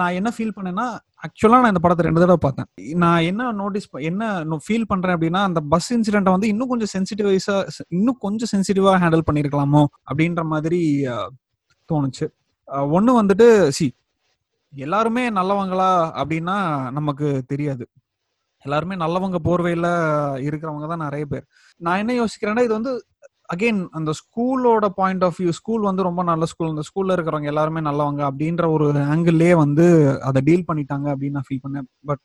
நான் 0.00 0.16
என்ன 0.18 0.28
ஃபீல் 0.34 0.54
பண்ணேன்னா 0.56 0.86
ஆக்சுவலாக 1.24 1.62
நான் 1.62 1.72
இந்த 1.72 1.82
படத்தை 1.84 2.04
ரெண்டு 2.06 2.22
தடவை 2.22 2.40
பார்த்தேன். 2.44 2.68
நான் 3.02 3.26
என்ன 3.30 3.50
நோட்டீஸ் 3.60 3.88
என்ன 4.10 4.22
ஃபீல் 4.66 4.88
பண்ணுறேன் 4.90 5.16
அப்படின்னா 5.16 5.40
அந்த 5.48 5.60
பஸ் 5.72 5.88
இன்சிடென்ட்டை 5.96 6.34
வந்து 6.36 6.50
இன்னும் 6.52 6.70
கொஞ்சம் 6.72 6.92
சென்சிட்டிவைஸாக 6.94 7.84
இன்னும் 7.96 8.18
கொஞ்சம் 8.24 8.50
சென்சிட்டிவாக 8.52 9.00
ஹேண்டில் 9.02 9.26
பண்ணியிருக்கலாமோ 9.28 9.82
அப்படின்ற 10.10 10.44
மாதிரி 10.52 10.80
தோணுச்சு. 11.88 12.26
ஒன்று 12.96 13.12
வந்துட்டு 13.20 13.46
சி 13.76 13.86
எல்லாருமே 14.72 15.24
நல்லவங்களா 15.38 15.90
அப்படின்னா 16.20 16.56
நமக்கு 16.98 17.28
தெரியாது. 17.52 17.84
எல்லாருமே 18.66 18.96
நல்லவங்க 19.04 19.38
போர்வையில் 19.48 19.90
இருக்கிறவங்க 20.48 20.86
தான் 20.92 21.04
நிறைய 21.06 21.24
பேர். 21.32 21.44
நான் 21.80 22.00
என்ன 22.02 22.14
யோசிக்கிறேன்னா 22.22 22.64
இது 22.68 22.74
வந்து 22.78 22.92
அகைன் 23.54 23.80
அந்த 23.98 24.10
ஸ்கூலோட 24.20 24.86
பாயிண்ட் 25.00 25.24
ஆஃப் 25.26 25.36
வியூ 25.40 25.52
ஸ்கூல் 25.58 25.84
வந்து 25.88 26.06
ரொம்ப 26.06 26.22
நல்ல 26.30 26.44
ஸ்கூல் 26.52 26.72
இந்த 26.72 26.84
ஸ்கூல்ல 26.88 27.16
இருக்கிறவங்க 27.16 27.50
எல்லாருமே 27.52 27.80
நல்லவங்க 27.88 28.22
அப்படின்ற 28.28 28.64
ஒரு 28.76 28.86
ஆங்கிள்லயே 29.12 29.52
வந்து 29.64 29.84
அதை 30.28 30.40
டீல் 30.48 30.66
பண்ணிட்டாங்க 30.70 31.06
அப்படின்னு 31.12 31.38
நான் 31.38 31.48
ஃபீல் 31.48 31.62
பண்ணேன். 31.66 31.86
But 32.10 32.24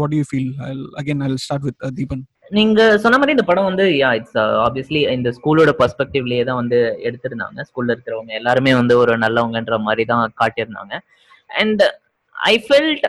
what 0.00 0.14
you 0.18 0.26
feel 0.30 0.52
again 1.00 1.24
I 1.26 1.30
start 1.46 1.66
with 1.68 1.80
Deepan 1.98 2.22
நீங்க 2.58 2.80
சொன்ன 3.02 3.18
மாதிரி 3.18 3.34
இந்த 3.36 3.46
படம் 3.48 3.68
வந்து 3.70 3.84
யா 4.02 4.08
இட்ஸ் 4.18 4.38
ஆப்வியஸ்லி 4.66 5.00
இந்த 5.16 5.30
ஸ்கூலோட 5.36 5.70
பர்ஸ்பெக்டிவ்லயே 5.80 6.42
தான் 6.48 6.58
வந்து 6.60 6.78
எடுத்திருந்தாங்க. 7.08 7.58
ஸ்கூல்ல 7.68 7.94
இருக்கிறவங்க 7.94 8.32
எல்லாருமே 8.40 8.72
வந்து 8.80 8.94
ஒரு 9.02 9.12
நல்லவங்கன்ற 9.24 9.76
மாதிரி 9.86 10.04
தான் 10.12 10.34
காட்டியிருந்தாங்க. 10.40 10.94
And 11.62 11.82
I 12.36 12.54
felt 12.66 13.06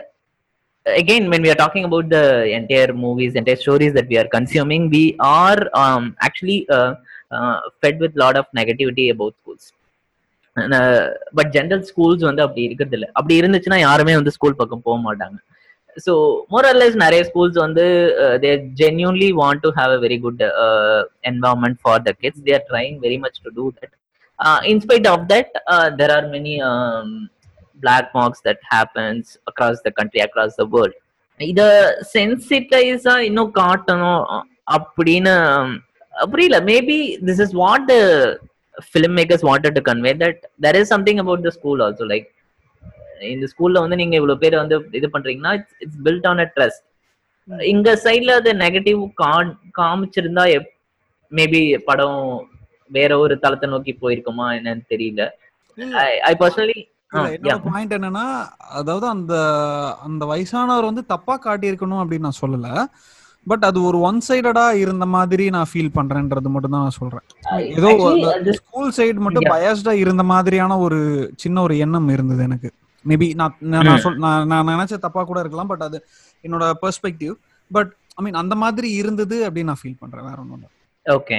again 0.86 1.30
when 1.30 1.42
we 1.42 1.50
are 1.50 1.60
talking 1.62 1.84
about 1.88 2.08
the 2.08 2.24
entire 2.58 2.92
movies 3.04 3.34
entire 3.34 3.60
stories 3.64 3.92
that 3.94 4.08
we 4.12 4.18
are 4.22 4.28
consuming 4.36 4.82
we 4.96 5.04
are 5.20 5.60
um, 5.82 6.04
actually 6.20 6.58
uh, 6.68 6.94
uh, 7.30 7.60
fed 7.80 7.98
with 8.00 8.14
lot 8.16 8.36
of 8.36 8.46
negativity 8.60 9.06
about 9.16 9.34
schools. 9.40 9.64
But 11.36 11.48
general 11.54 11.80
schools 11.88 12.24
வந்து 12.26 12.42
அப்படி 12.44 12.62
இருக்கிறது 12.66 12.96
இல்லை. 12.96 13.08
அப்படி 13.18 13.34
இருந்துச்சுன்னா 13.40 13.78
யாருமே 13.84 14.12
வந்து 14.18 14.32
school 14.34 14.56
பக்கம் 14.60 14.82
போக 14.84 14.96
மாட்டாங்க. 15.06 15.36
ஸோ 16.04 16.12
மோரல்லஸ் 16.54 16.96
நிறைய 17.02 17.20
ஸ்கூல்ஸ் 17.28 17.58
வந்து 17.64 17.84
they 18.44 18.50
genuinely 18.80 19.30
want 19.40 19.62
to 19.64 19.70
have 19.78 19.92
a 19.96 19.98
very 20.04 20.18
good 20.26 20.42
environment 21.30 21.78
for 21.82 22.04
the 22.06 22.12
kids 22.22 22.44
they 22.48 22.54
are 22.58 22.64
trying 22.70 22.94
very 23.06 23.18
much 23.24 23.40
to 23.46 23.52
do 23.58 23.66
that 23.78 23.94
in spite 24.72 25.08
of 25.14 25.24
that 25.32 25.52
there 26.02 26.12
are 26.18 26.28
many 26.36 26.54
black 27.80 28.06
marks 28.16 28.40
that 28.46 28.58
happens 28.74 29.24
across 29.50 29.76
the 29.86 29.92
country 29.98 30.20
across 30.26 30.52
the 30.60 30.66
world. 30.74 30.94
இத 31.40 31.62
சென்சிட்டைஸா 32.14 33.14
இன்னும் 33.28 33.52
காட்டணும் 33.60 34.22
அப்படின்னு 34.76 35.34
புரியல. 36.32 36.58
Maybe 36.70 36.98
this 37.28 37.42
is 37.44 37.54
what 37.62 37.86
the 37.92 37.96
film 38.90 39.16
makers 39.18 39.44
wanted 39.50 39.76
to 39.78 39.82
convey 39.90 40.12
that 40.22 40.40
there 40.66 40.78
is 40.80 40.92
something 40.94 41.20
about 41.24 41.44
the 41.48 41.52
school 41.58 41.82
also 41.86 42.06
like 42.12 42.28
இந்த 43.34 43.46
ஸ்கூல்ல 43.52 43.82
வந்து 43.84 43.98
நீங்க 44.02 44.14
இவ்வளவு 44.20 44.42
பேர் 44.44 44.62
வந்து 44.62 44.76
இது 44.98 45.08
பண்றீங்கன்னா 45.16 45.52
it's 45.84 46.00
built 46.06 46.28
on 46.30 46.42
a 46.44 46.48
trust 46.56 46.84
இங்க 47.74 47.90
சைட்ல 48.06 48.34
அது 48.40 48.50
நெகட்டிவ் 48.64 49.00
காமிச்சிருந்தா 49.80 50.44
மேபி 51.32 51.62
படம் 51.88 52.20
வேற 52.96 53.12
ஒரு 53.24 53.34
தளத்தை 53.44 53.66
நோக்கி 53.74 53.92
போயிருக்குமா 54.02 54.46
என்னன்னு 54.56 54.84
தெரியல. 54.92 55.22
ஐ 56.30 56.34
பர்சனலி 56.42 56.78
என்னோட 57.34 57.56
பாயிண்ட் 57.66 57.96
என்னன்னா 57.96 58.24
அதாவது 58.80 59.06
அந்த 59.14 59.34
அந்த 60.06 60.22
வயசானவர் 60.32 60.88
வந்து 60.90 61.04
தப்பா 61.12 61.34
காட்டியிருக்கணும் 61.46 62.02
அப்படின்னு 62.02 62.26
நான் 62.28 62.42
சொல்லல. 62.44 62.68
பட் 63.46 63.64
அது 63.68 63.78
ஒரு 63.88 63.98
ஒன் 64.08 64.20
சைடடா 64.28 64.66
இருந்த 64.82 65.06
மாதிரி 65.14 65.46
நான் 65.56 65.70
ஃபீல் 65.70 65.90
பண்றேன்றது 65.96 66.52
மட்டும் 66.54 66.74
தான் 66.74 66.84
நான் 66.86 66.98
சொல்றேன். 67.00 67.24
ஏதோ 67.78 67.90
ஸ்கூல் 68.60 68.94
சைடு 68.98 69.24
மட்டும் 69.26 69.48
பயஸ்டா 69.54 69.94
இருந்த 70.04 70.24
மாதிரியான 70.32 70.78
ஒரு 70.86 71.00
சின்ன 71.42 71.60
ஒரு 71.66 71.76
எண்ணம் 71.86 72.08
இருந்தது 72.16 72.42
எனக்கு. 72.48 72.70
மேபி 73.04 73.26
நான் 73.40 73.56
நான் 73.72 74.02
சொல் 74.04 74.22
நான் 74.24 74.46
நான் 74.52 74.70
நினைச்ச 74.74 74.98
தப்பா 75.06 75.22
கூட 75.30 75.40
இருக்கலாம் 75.44 75.70
பட் 75.72 75.84
அது 75.88 75.98
என்னோட 76.44 76.66
பெர்ஸ்பெக்டிவ் 76.84 77.34
பட் 77.70 77.90
ஐ 78.16 78.22
மீன் 78.24 78.40
அந்த 78.42 78.54
மாதிரி 78.62 78.88
இருந்தது 79.00 79.36
அப்படின்னு 79.48 79.70
நான் 79.72 79.82
ஃபீல் 79.82 80.00
பண்றேன் 80.04 80.26
வேற 80.30 80.38
ஒன்றும் 80.44 80.72
okay 81.06 81.38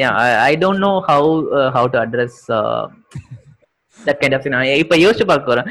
yeah 0.00 0.12
I, 0.22 0.30
I 0.50 0.54
don't 0.62 0.80
know 0.84 0.94
how 1.08 1.20
uh, 1.58 1.68
that 4.06 4.20
kind 4.20 4.36
of 4.36 4.50
நான் 4.54 4.66
இப்போ 4.82 4.96
யோசிச்சு 5.04 5.24
பார்க்க 5.30 5.50
போறேன். 5.50 5.68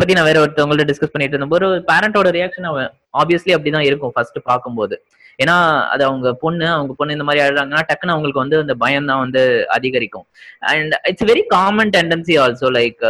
பத்தி 0.00 0.16
நான் 0.18 0.28
வேற 0.30 0.38
ஒருத்தவங்கள்ட்ட 0.44 0.86
டிஸ்கஸ் 0.90 1.12
பண்ணிட்டு 1.14 1.36
இருந்தபோது 1.36 1.66
ஒரு 1.72 1.82
பேரண்டோட 1.90 2.30
ரியாக்ஷன் 2.38 2.70
அவன் 2.72 2.88
ஆப்வியஸ்லி 3.20 3.54
அப்படிதான் 3.56 3.86
இருக்கும் 3.90 4.14
ஃபர்ஸ்ட் 4.16 4.40
பார்க்கும்போது. 4.50 4.96
ஏன்னா 5.42 5.54
அது 5.92 6.02
அவங்க 6.08 6.28
பொண்ணு 6.42 6.66
அவங்க 6.74 6.92
பொண்ணு 6.98 7.14
இந்த 7.16 7.24
மாதிரி 7.28 7.40
ஆடுறாங்கன்னா 7.44 7.82
டக்குன்னு 7.88 8.14
அவங்களுக்கு 8.14 8.42
வந்து 8.42 8.58
அந்த 8.64 8.74
பயம் 8.82 9.08
தான் 9.10 9.22
வந்து 9.24 9.42
அதிகரிக்கும். 9.76 10.26
And 10.70 10.94
it's 11.08 11.26
very 11.30 11.42
common 11.54 11.92
tendency 11.96 12.34
also 12.44 12.68
like 12.78 13.04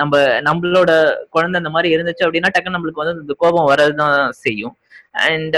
நம்ம 0.00 0.22
நம்மளோட 0.48 0.90
குழந்தை 1.36 1.58
அந்த 1.60 1.72
மாதிரி 1.76 1.94
இருந்துச்சு 1.96 2.26
அப்படின்னா 2.26 2.50
டக்குன்னு 2.54 2.78
நம்மளுக்கு 2.78 3.02
வந்து 3.02 3.24
இந்த 3.26 3.36
கோபம் 3.44 3.70
வரதுதான் 3.72 4.16
செய்யும். 4.44 4.74
And 5.28 5.56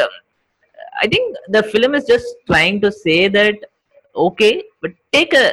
I 1.05 1.09
think 1.15 1.33
the 1.57 1.63
film 1.71 1.97
is 2.01 2.09
just 2.13 2.31
trying 2.51 2.79
to 2.85 2.91
say 3.05 3.17
that 3.39 3.63
okay 4.17 4.51
but 4.85 4.97
take 5.17 5.35
a 5.43 5.47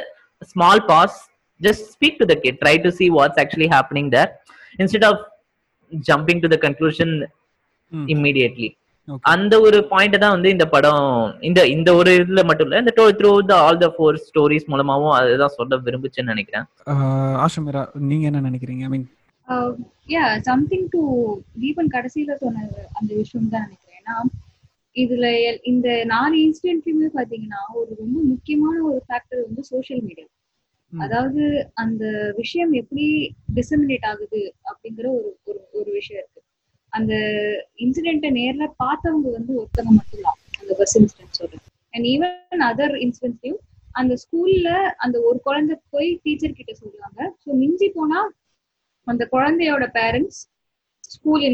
small 0.52 0.84
pause 0.92 1.18
just 1.60 1.82
speak 1.94 2.14
to 2.20 2.26
the 2.30 2.36
kid. 2.42 2.56
Try 2.64 2.76
to 2.86 2.90
see 2.98 3.08
what's 3.18 3.38
actually 3.42 3.68
happening 3.76 4.08
there. 4.16 4.30
Instead 4.82 5.04
of 5.10 5.16
jumping 5.92 6.40
to 6.44 6.48
the 6.54 6.58
conclusion 6.66 7.10
immediately. 8.14 8.68
Okay. 9.08 9.22
அந்த 9.32 9.54
ஒரு 9.66 9.78
point 9.90 10.16
தான் 10.22 10.34
வந்து 10.34 10.48
இந்த 10.54 10.64
படம் 10.72 11.04
இந்த 11.48 11.60
இந்த 11.74 11.90
ஒரு 11.98 12.10
இதுல 12.22 12.40
மட்டும் 12.48 12.66
இல்ல 12.68 12.80
இந்த 12.84 12.92
through 13.18 13.30
the 13.50 13.54
all 13.66 13.78
the 13.82 13.88
four 13.94 14.18
stories 14.24 14.66
மூலமாவும் 14.72 15.14
அதுதான் 15.18 15.54
சொல்ல 15.58 15.76
விரும்புச்சுன்னு 15.86 16.32
நினைக்கிறேன். 16.32 16.66
ஆஷமிரா 17.44 17.82
நீங்க 18.10 18.26
என்ன 18.30 18.42
நினைக்கிறீங்க? 18.48 18.82
I 18.88 18.90
mean 18.94 19.06
yeah 20.14 20.24
something 20.48 20.86
to 20.94 21.00
Deepan 21.62 21.90
கடைசியில 21.96 22.36
சொன்ன 22.42 22.66
அந்த 22.98 23.10
விஷயம் 23.20 23.48
தான் 23.54 23.64
நினைக்கிறேன். 23.66 23.96
ஏன்னா 24.00 24.16
இதுல 25.04 25.26
இந்த 25.72 25.88
நாலு 26.14 26.36
இன்சிடென்ட்லயுமே 26.46 27.08
பாத்தீங்கன்னா 27.18 27.62
ஒரு 27.80 27.90
ரொம்ப 28.02 28.18
முக்கியமான 28.32 28.76
ஒரு 28.90 29.00
ஃபேக்டர் 29.06 29.40
வந்து 29.48 29.64
சோஷியல் 29.72 30.04
மீடியா. 30.08 30.28
அதாவது 30.92 31.42
அந்த 31.82 32.04
விஷயம் 32.36 32.72
எப்படி 32.72 33.06
டிசமினேட் 33.54 34.06
ஆகுது 34.06 34.40
அப்படிங்கிற 34.70 35.06
ஒரு 35.16 35.28
ஒரு 35.46 35.60
ஒரு 35.72 35.90
விஷயம் 35.92 36.22
இருக்கு. 36.22 36.40
அந்த 36.92 37.14
இன்சிடென்ட்டை 37.78 38.30
நேர்ல 38.36 38.66
பார்த்தவங்க 38.82 39.30
வந்து 39.32 39.52
ஒருத்தவங்க 39.58 39.94
மட்டும்தான் 39.98 40.38
அந்த 40.60 40.72
bus 40.78 40.96
incident 40.98 41.56
and 41.94 42.06
even 42.06 42.64
other 42.68 42.94
இன்சிடென்ட்லயும் 43.04 43.60
அந்த 43.94 44.14
ஸ்கூல்ல 44.22 44.70
அந்த 44.96 45.16
ஒரு 45.20 45.38
குழந்தை 45.40 45.74
போய் 45.90 46.10
டீச்சர் 46.24 46.58
கிட்ட 46.58 46.72
சொல்றாங்க 46.82 47.20
ஸோ 47.42 47.48
மிஞ்சி 47.60 47.88
போனா 47.90 48.20
அந்த 49.06 49.24
குழந்தையோட 49.32 49.84
பேரண்ட்ஸ் 49.94 50.40
ஸ்கூல் 51.10 51.44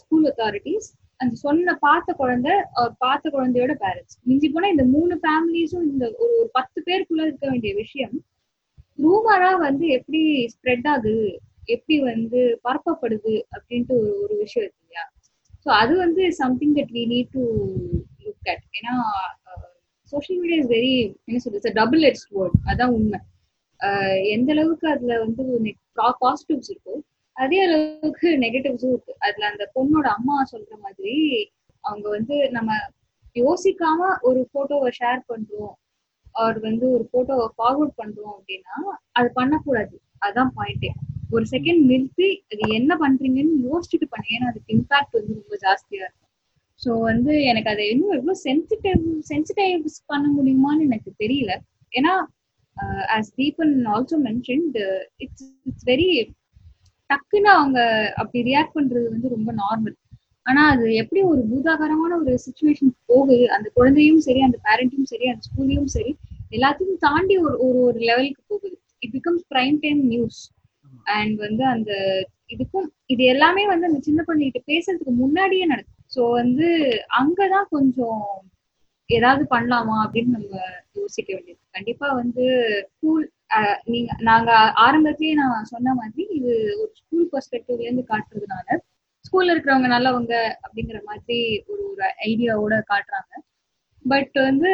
ஸ்கூல் 0.00 0.26
அத்தாரிட்டிஸ் 0.30 0.88
அந்த 1.20 1.34
சொன்ன 1.42 1.74
பார்த்த 1.82 2.10
குழந்தை 2.14 2.54
பார்த்த 3.00 3.26
குழந்தையோட 3.30 3.72
பேரண்ட்ஸ் 3.82 4.16
மிஞ்சி 4.22 4.48
போனா 4.48 4.68
இந்த 4.68 4.84
மூணு 4.94 5.14
ஃபேமிலிஸும் 5.22 5.86
இந்த 5.92 6.04
ஒரு 6.18 6.32
ஒரு 6.38 6.48
பத்து 6.54 6.78
பேருக்குள்ள 6.86 7.22
இருக்க 7.26 7.46
வேண்டிய 7.50 7.72
விஷயம் 7.74 8.14
ரூமரா 9.02 9.50
வந்து 9.66 9.84
எப்படி 9.96 10.20
ஸ்ப்ரெட் 10.54 10.88
ஆகுது? 10.92 11.14
எப்படி 11.66 11.96
வந்து 12.10 12.40
பரப்பப்படுது? 12.66 13.34
அப்படின்ட்டு 13.54 13.94
ஒரு 14.00 14.12
ஒரு 14.24 14.34
விஷயம் 14.44 14.64
இருக்கு 14.64 14.82
இல்லையா? 14.84 15.04
ஸோ 15.64 15.68
அது 15.82 15.94
வந்து 16.04 16.22
something 16.40 16.74
that 16.78 16.92
we 16.96 17.04
need 17.12 17.30
to 17.36 17.44
look 18.24 18.48
at 18.52 18.64
ஏன்னா 18.78 18.94
சோஷியல் 20.12 20.40
மீடியா 20.42 20.58
இஸ் 20.62 20.72
வெரி 20.74 20.92
என்ன 21.28 21.38
சொல்றது? 21.38 21.72
டபுள் 21.80 22.02
எட்ஜ் 22.10 22.24
வேர்ட் 22.32 22.58
அதான் 22.72 22.94
உண்மை. 22.98 23.20
எந்த 24.34 24.48
அளவுக்கு 24.54 24.86
அதுல 24.88 25.12
வந்து 25.24 25.42
பாசிட்டிவ்ஸ் 26.22 26.70
இருக்கோ 26.72 26.94
அதே 27.36 27.58
அளவுக்கு 27.66 28.28
நெகட்டிவ்ஸும் 28.44 28.92
இருக்கு. 28.94 29.12
அதுல 29.26 29.44
அந்த 29.52 29.64
பொண்ணோட 29.76 30.06
அம்மா 30.18 30.36
சொல்ற 30.52 30.72
மாதிரி 30.84 31.14
அவங்க 31.84 32.06
வந்து 32.08 32.36
நம்ம 32.56 32.70
யோசிக்காம 33.36 34.00
ஒரு 34.20 34.40
போட்டோவை 34.54 34.90
ஷேர் 34.98 35.22
பண்றோம். 35.30 35.74
அவர் 36.40 36.58
வந்து 36.68 36.84
ஒரு 36.94 37.04
போட்டோவை 37.12 37.46
ஃபார்வர்ட் 37.56 37.94
பண்றோம் 38.00 38.34
அப்படின்னா 38.36 38.76
அது 39.18 39.28
பண்ணக்கூடாது. 39.38 39.94
அதான் 40.26 40.52
பாயிண்டே 40.58 40.90
ஒரு 41.34 41.44
செகண்ட் 41.52 41.82
நிறுத்தி 41.90 42.28
அது 42.52 42.64
என்ன 42.78 42.92
பண்றீங்கன்னு 43.02 43.54
யோசிச்சுட்டு 43.68 44.06
பண்ணு 44.14 44.34
ஏன்னா 44.36 44.48
அதுக்கு 44.52 44.74
இம்பாக்ட் 44.76 45.16
வந்து 45.18 45.38
ரொம்ப 45.40 45.54
ஜாஸ்தியா 45.66 46.02
இருக்கும். 46.06 46.18
ஸோ 46.80 46.90
வந்து 47.10 47.32
எனக்கு 47.50 47.70
அதை 47.72 47.84
இன்னும் 47.92 48.14
எவ்வளோ 48.18 48.34
சென்சிட்டிவ் 48.48 49.02
சென்சிட்டைஸ் 49.30 49.98
பண்ண 50.12 50.26
முடியுமான்னு 50.38 50.86
எனக்கு 50.88 51.10
தெரியல. 51.22 51.52
ஏன்னா 51.92 52.12
as 53.16 53.32
Deepan 53.40 53.74
also 53.94 54.16
mention 54.28 54.64
it's 55.24 55.48
it's 55.68 55.86
very 55.90 56.08
டக்குன்னு 57.10 57.50
அவங்க 57.58 57.78
அப்படி 58.20 58.40
ரியாக்ட் 58.50 58.76
பண்றது 58.78 59.06
வந்து 59.14 59.28
ரொம்ப 59.36 59.50
நார்மல் 59.62 59.96
ஆனா 60.46 60.62
அது 60.70 60.86
எப்படி 60.94 61.20
ஒரு 61.22 61.40
பூதாகரமான 61.50 62.12
ஒரு 62.22 62.32
சுச்சுவேஷன் 62.44 62.92
போகுது? 63.06 63.36
அந்த 63.48 63.68
குழந்தையும் 63.74 64.22
சரி 64.26 64.40
அந்த 64.40 64.58
பேரண்ட்டும் 64.66 65.10
சரி 65.12 65.26
அந்த 65.28 65.42
ஸ்கூல்லையும் 65.48 65.92
சரி 65.96 66.12
எல்லாத்தையும் 66.50 66.98
தாண்டி 67.00 67.34
ஒரு 67.38 67.56
ஒரு 67.58 67.78
ஒரு 67.80 67.98
லெவலுக்கு 68.00 68.42
போகுது. 68.46 68.74
It 68.98 69.14
becomes 69.14 69.44
prime 69.50 69.78
time 69.80 70.00
news 70.06 70.40
and 71.12 71.36
வந்து 71.38 71.64
அந்த 71.66 71.92
இதுக்கும் 72.48 72.88
இது 73.06 73.22
எல்லாமே 73.24 73.62
வந்து 73.66 73.88
அந்த 73.90 74.00
சின்ன 74.00 74.20
குழந்தைகிட்ட 74.22 74.60
பேசுறதுக்கு 74.66 75.12
முன்னாடியே 75.16 75.66
நடக்கும் 75.66 76.00
ஸோ 76.16 76.22
வந்து 76.32 76.66
அங்கதான் 77.20 77.68
கொஞ்சம் 77.70 78.22
ஏதாவது 79.10 79.44
பண்ணலாமா 79.50 79.96
அப்படின்னு 80.04 80.36
நம்ம 80.36 80.52
யோசிக்க 80.92 81.28
வேண்டியது. 81.34 81.60
கண்டிப்பா 81.70 82.08
வந்து 82.12 82.44
ஸ்கூல் 82.90 83.24
நீங்க 83.84 84.10
நாங்க 84.20 84.50
ஆரம்பத்திலேயே 84.84 85.34
நான் 85.34 85.70
சொன்ன 85.72 85.94
மாதிரி 85.94 86.22
இது 86.38 86.52
ஒரு 86.80 86.90
ஸ்கூல் 87.00 87.26
பெர்ஸ்பெக்டிவ்ல 87.32 87.86
இருந்து 87.86 88.04
காட்டுறதுனால 88.08 88.78
ஸ்கூல்ல 89.24 89.54
இருக்கிறவங்க 89.54 89.88
நல்லவங்க 89.94 90.34
அப்படிங்கிற 90.64 90.98
மாதிரி 91.10 91.38
ஒரு 91.70 91.82
ஒரு 91.92 92.06
ஐடியாவோட 92.28 92.74
காட்டுறாங்க. 92.90 93.32
பட் 94.04 94.36
வந்து 94.48 94.70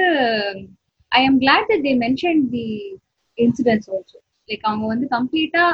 I 1.12 1.20
am 1.24 1.38
glad 1.38 1.68
that 1.70 1.86
they 1.88 1.94
mention 2.04 2.40
the 2.54 2.66
incidents 3.38 3.90
also 3.90 4.18
like 4.48 4.68
அவங்க 4.70 4.86
வந்து 4.86 5.06
கம்ப்ளீட்டா 5.16 5.64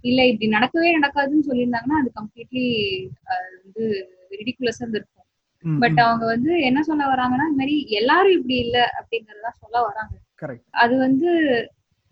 இல்ல 0.00 0.20
இப்படி 0.26 0.48
நடக்கவே 0.56 0.90
நடக்காதுன்னு 0.98 1.46
சொல்லியிருந்தாங்கன்னா 1.48 2.00
அது 2.00 2.10
கம்ப்ளீட்லி 2.20 2.66
வந்து 3.56 3.84
ரிடிகுலஸா 4.40 4.82
இருந்திருக்கும். 4.82 5.14
பட் 5.64 5.98
அவங்க 5.98 6.24
வந்து 6.26 6.52
என்ன 6.68 6.80
சொல்ல 6.82 7.04
வராங்கன்னா 7.12 7.46
இந்த 7.48 7.60
மாதிரி 7.62 7.76
எல்லாரும் 8.00 8.36
இப்படி 8.38 8.56
இல்ல 8.64 8.78
அப்படிங்கறதா 8.98 9.50
சொல்ல 9.62 9.76
வராங்க. 9.88 10.14
அது 10.82 10.94
வந்து 11.06 11.30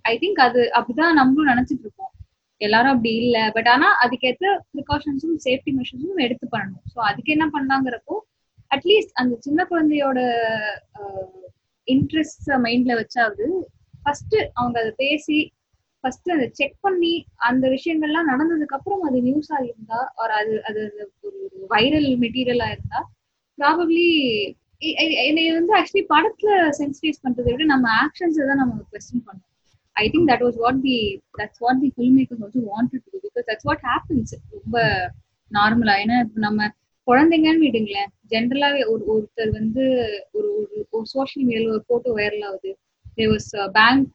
ஐ 0.05 0.15
திங்க் 0.23 0.41
அது 0.49 0.63
அப்படிதான் 0.79 1.19
நம்மளும் 1.21 1.51
நினைச்சிட்டு 1.53 1.85
இருக்கோம். 1.87 2.13
எல்லாரும் 2.61 2.93
அப்படி 2.93 3.13
இல்ல. 3.23 3.39
பட் 3.57 3.69
ஆனா 3.69 3.89
அதுக்கேற்ற 4.05 4.47
ப்ரிகாஷன்ஸும் 4.73 5.37
சேஃப்டி 5.45 5.73
மெஷர்ஸும் 5.79 6.23
எடுத்து 6.27 6.47
பண்ணணும். 6.53 6.85
ஸோ 6.93 6.99
அதுக்கு 7.09 7.35
என்ன 7.37 7.47
பண்ணலாங்கிறப்போ 7.55 8.17
அட்லீஸ்ட் 8.71 9.13
அந்த 9.21 9.35
சின்ன 9.45 9.61
குழந்தையோட 9.71 10.21
இன்ட்ரெஸ்ட் 11.89 12.49
மைண்ட்ல 12.65 12.93
வச்சாவது 12.97 13.47
ஃபர்ஸ்ட் 14.03 14.37
அவங்க 14.57 14.77
அதை 14.83 14.93
பேசி 15.03 15.39
ஃபர்ஸ்ட் 16.05 16.29
அதை 16.31 16.47
செக் 16.53 16.77
பண்ணி 16.83 17.13
அந்த 17.49 17.65
விஷயங்கள்லாம் 17.69 18.31
நடந்ததுக்கு 18.33 18.77
அப்புறம் 18.79 19.03
அது 19.09 19.19
நியூஸா 19.27 19.59
இருந்தா 19.67 20.01
ஒரு 20.17 20.33
அது 20.41 20.55
அது 20.69 20.83
ஒரு 21.25 21.39
வைரல் 21.71 22.09
மெட்டீரியலா 22.25 22.69
இருந்தா 22.71 23.01
ப்ராபப்ளி 23.59 24.07
என்னை 25.23 25.45
வந்து 25.59 25.73
ஆக்சுவலி 25.79 26.05
படத்துல 26.13 26.51
சென்சிடைஸ் 26.81 27.23
பண்றதை 27.25 27.51
விட 27.53 27.67
நம்ம 27.75 27.89
ஆக்ஷன்ஸ் 28.05 28.41
தான் 28.51 28.63
நம்ம 28.63 28.83
கொஸ்டின் 28.93 29.27
பண்ணோம் 29.27 29.53
I 29.97 30.07
think 30.13 30.29
that 30.33 30.45
was 30.47 30.59
what 30.65 30.81
the 30.89 30.97
that's 31.41 31.63
what 31.65 31.81
the 31.85 31.91
film 31.95 32.17
makers 32.19 32.43
also 32.47 32.63
wanted 32.73 33.05
to 33.07 33.19
because 33.19 33.47
that's 33.51 33.69
what 33.71 33.85
happens 33.91 34.35
ரொம்ப 34.57 34.77
நார்மலா 35.51 35.95
ஏன்னா 36.05 36.17
இப்போ 36.25 36.41
நம்ம 36.47 36.69
குழந்தைங்கன்னு 37.09 37.65
விடுங்களேன் 37.67 38.11
ஜென்ரலாவே 38.33 38.81
ஒரு 38.93 39.03
ஒருத்தர் 39.15 39.51
வந்து 39.59 39.83
ஒரு 40.39 40.49
ஒரு 40.93 41.07
சோஷியல் 41.15 41.47
மீடியால 41.49 41.73
ஒரு 41.75 41.85
போட்டோ 41.91 42.11
வைரல் 42.19 42.45
ஆகுது. 42.49 42.71
There 43.19 43.31
was 43.33 43.51
bank 43.77 44.09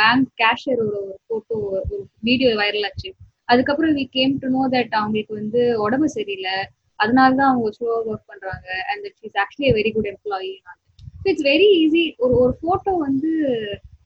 bank 0.00 0.26
cashier 0.42 0.82
ஒரு 0.86 1.00
போட்டோ 1.28 1.56
ஒரு 1.68 1.96
வீடியோ 2.28 2.50
வைரல் 2.62 2.86
ஆச்சு. 2.88 3.10
அதுக்கப்புறம் 3.48 3.94
we 3.98 4.04
came 4.16 4.34
to 4.42 4.48
know 4.56 4.62
that 4.74 4.94
அவங்களுக்கு 5.00 5.34
வந்து 5.40 5.62
உடம்பு 5.86 6.08
சரியில்லை. 6.16 6.56
அதனால 7.00 7.30
தான் 7.38 7.50
அவங்க 7.50 7.70
ஸ்லோவாக 7.76 8.10
ஒர்க் 8.10 8.30
பண்றாங்க 8.32 8.66
and 8.88 9.02
that 9.06 9.26
is 9.28 9.38
actually 9.44 9.70
very 9.78 9.90
good 9.96 10.10
employee 10.12 10.52
it's 11.30 11.46
very 11.50 11.68
easy 11.80 12.04
ஒரு 12.24 12.34
ஒரு 12.42 12.52
போட்டோ 12.64 12.92
வந்து 13.06 13.30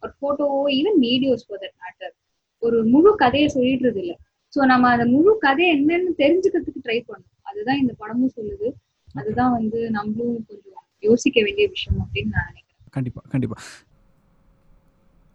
ஒரு 0.05 0.13
போட்டோவோ 0.23 0.61
even 0.79 0.99
videos 1.07 1.45
for 1.47 1.63
that 1.65 1.77
matter 1.85 2.15
ஒரு 2.63 2.79
முழு 2.93 3.11
கதையை 3.23 3.49
சொல்லிடுறது 3.57 4.01
இல்லை 4.05 4.17
ஸோ 4.53 4.61
நம்ம 4.73 4.91
அந்த 4.95 5.05
முழு 5.15 5.33
கதை 5.45 5.65
என்னன்னு 5.77 6.13
தெரிஞ்சுக்கிறதுக்கு 6.23 6.85
ட்ரை 6.87 6.99
பண்ணோம் 7.09 7.33
அதுதான் 7.51 7.81
இந்த 7.83 7.93
படமும் 8.03 8.35
சொல்லுது. 8.37 8.69
அதுதான் 9.15 9.53
வந்து 9.57 9.79
நம்மளும் 9.97 10.39
கொஞ்சம் 10.49 10.81
யோசிக்க 11.07 11.39
வேண்டிய 11.47 11.67
விஷயம் 11.75 11.99
அப்படின்னு 12.05 12.33
நான் 12.37 12.49
நினைக்கிறேன். 12.51 12.91
கண்டிப்பா 12.97 13.21
கண்டிப்பா. 13.33 13.57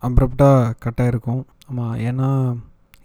அப்ரப்டா 0.03 0.49
கட்டாக 0.83 1.11
இருக்கும் 1.11 1.41
ஆமாம் 1.69 1.95
ஏன்னா 2.09 2.29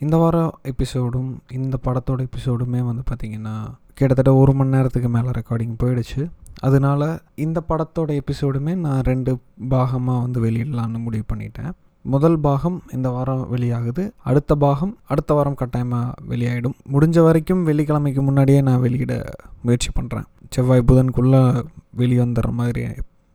இந்த 0.05 0.17
வாரம் 0.23 0.53
எபிசோடும் 0.71 1.31
இந்த 1.59 1.77
படத்தோட 1.87 2.21
எபிசோடுமே 2.29 2.81
வந்து 2.91 3.03
பார்த்திங்கன்னா 3.11 3.55
கிட்டத்தட்ட 3.99 4.31
ஒரு 4.43 4.53
மணி 4.59 4.75
நேரத்துக்கு 4.77 5.11
மேலே 5.17 5.31
ரெக்கார்டிங் 5.41 5.77
போயிடுச்சு. 5.83 6.23
அதனால 6.61 7.21
இந்த 7.35 7.63
படத்தோட 7.69 8.21
எபிசோடுமே 8.21 8.75
நான் 8.75 9.01
ரெண்டு 9.01 9.39
பாகமாக 9.71 10.21
வந்து 10.21 10.45
வெளியிடலான்னு 10.45 10.99
முடிவு 10.99 11.25
பண்ணிட்டேன். 11.33 11.71
முதல் 12.03 12.39
பாகம் 12.39 12.83
இந்த 12.93 13.09
வாரம் 13.09 13.47
வெளியாகுது. 13.53 14.11
அடுத்த 14.25 14.55
பாகம் 14.55 14.97
அடுத்த 15.09 15.35
வாரம் 15.35 15.55
கட்டாயமாக 15.55 16.15
வெளியாகிடும் 16.29 16.77
முடிஞ்ச 16.93 17.23
வரைக்கும் 17.23 17.67
வெள்ளிக்கிழமைக்கு 17.67 18.23
முன்னாடியே 18.23 18.61
நான் 18.61 18.81
வெளியிட 18.81 19.25
முயற்சி 19.63 19.91
பண்ணுறேன் 20.01 20.25
செவ்வாய் 20.51 20.83
புதனுக்குள்ளே 20.87 21.65
வெளிவந்துடுற 21.99 22.51
மாதிரி 22.51 22.85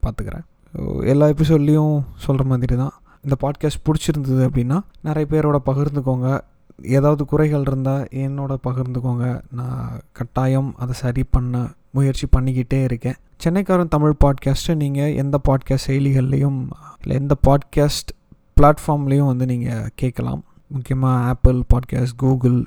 பார்த்துக்கிறேன் 0.03 0.45
எல்லா 1.03 1.27
எபிசோட்லேயும் 1.27 2.03
சொல்கிற 2.15 2.47
மாதிரி 2.47 2.75
தான் 2.75 2.93
இந்த 3.23 3.35
பாட்காஸ்ட் 3.41 3.85
பிடிச்சிருந்தது 3.85 4.43
அப்படின்னா 4.49 4.79
நிறைய 5.01 5.27
பேரோட 5.31 5.57
பகிர்ந்துக்கோங்க. 5.65 6.39
ஏதாவது 6.81 7.25
குறைகள் 7.25 7.61
இருந்தால் 7.61 8.07
என்னோட 8.11 8.55
பகிர்ந்துக்கோங்க. 8.67 9.41
நான் 9.51 9.99
கட்டாயம் 10.11 10.73
அதை 10.77 10.93
சரி 10.93 11.23
பண்ண 11.23 11.67
முயற்சி 11.91 12.27
பண்ணிக்கிட்டே 12.37 12.83
இருக்கேன். 12.83 13.17
சென்னைக்காரன் 13.43 13.87
தமிழ் 13.87 14.15
பாட்காஸ்ட்டை 14.23 14.75
நீங்கள் 14.75 15.13
எந்த 15.13 15.39
பாட்காஸ்ட் 15.47 15.87
செயலிகள்லேயும் 15.87 16.59
இல்லை 17.01 17.15
எந்த 17.15 17.35
பாட்காஸ்ட் 17.47 18.11
பிளாட்ஃபார்ம்லேயும் 18.57 19.29
வந்து 19.31 19.45
நீங்கள் 19.45 19.89
கேட்கலாம். 19.95 20.43
முக்கியமாக 20.67 21.23
ஆப்பிள் 21.23 21.59
பாட்காஸ்ட் 21.73 22.17
கூகுள் 22.17 22.59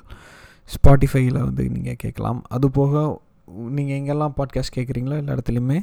ஸ்பாட்டிஃபையில் 0.73 1.39
வந்து 1.43 1.69
நீங்கள் 1.69 1.95
கேட்கலாம். 1.95 2.43
அது 2.49 2.69
போக 2.71 3.21
நீங்கள் 3.45 3.97
எங்கெல்லாம் 3.99 4.35
பாட்காஸ்ட் 4.37 4.75
கேட்குறீங்களோ 4.75 5.15
எல்லா 5.17 5.33
இடத்துலையுமே 5.33 5.79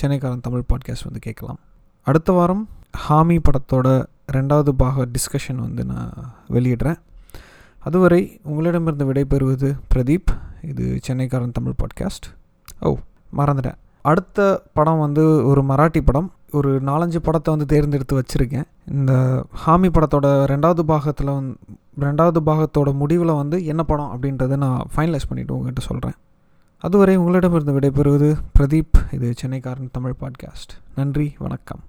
சென்னைக்காரன் 0.00 0.40
தமிழ் 0.40 0.68
பாட்காஸ்ட் 0.72 1.04
வந்து 1.04 1.18
கேட்கலாம். 1.18 1.58
அடுத்த 2.06 2.32
வாரம் 2.32 2.68
ஹாமி 3.08 3.36
படத்தோட 3.46 3.88
ரெண்டாவது 4.32 4.68
பாக 4.68 5.06
டிஸ்கஷன் 5.06 5.60
வந்து 5.66 5.84
நான் 5.84 6.12
வெளியிடுறேன். 6.48 6.98
அதுவரை 7.78 8.40
உங்களிடமிருந்து 8.42 9.12
விடைபெறுவது 9.12 9.68
பிரதீப். 9.94 10.30
இது 10.62 11.00
சென்னைக்காரன் 11.06 11.52
தமிழ் 11.52 11.78
பாட்காஸ்ட் 11.80 12.26
ஓ 12.84 12.96
மறந்துட்டேன். 13.36 13.78
அடுத்த 14.02 14.62
படம் 14.72 14.98
வந்து 14.98 15.46
ஒரு 15.46 15.62
மராட்டி 15.62 16.00
படம். 16.04 16.32
ஒரு 16.52 16.80
நாலஞ்சு 16.82 17.16
படத்தை 17.16 17.56
வந்து 17.56 17.66
தேர்ந்தெடுத்து 17.66 18.18
வச்சுருக்கேன். 18.18 18.64
இந்த 18.90 19.12
ஹாமி 19.66 19.88
படத்தோட 19.88 20.26
ரெண்டாவது 20.52 20.80
பாகத்தில் 20.80 21.28
வந் 21.28 21.54
ரெண்டாவது 22.00 22.36
பாகத்தோட 22.46 22.94
முடிவில் 22.94 23.38
வந்து 23.40 23.64
என்ன 23.64 23.82
படம் 23.82 24.10
அப்படின்றத 24.12 24.56
நான் 24.56 24.86
ஃபைனலைஸ் 24.96 25.28
பண்ணிவிட்டு 25.30 25.56
உங்கள்கிட்ட 25.56 25.80
சொல்கிறேன் 25.80 26.14
அதுவரை 26.78 27.16
உங்களிடமிருந்து 27.16 27.76
விடைபெறுவது 27.78 28.34
பிரதீப். 28.58 28.96
இது 29.10 29.34
சென்னைக்காரன் 29.42 29.88
தமிழ் 29.92 30.14
பாட்காஸ்ட் 30.20 30.72
நன்றி 30.96 31.34
வணக்கம். 31.38 31.80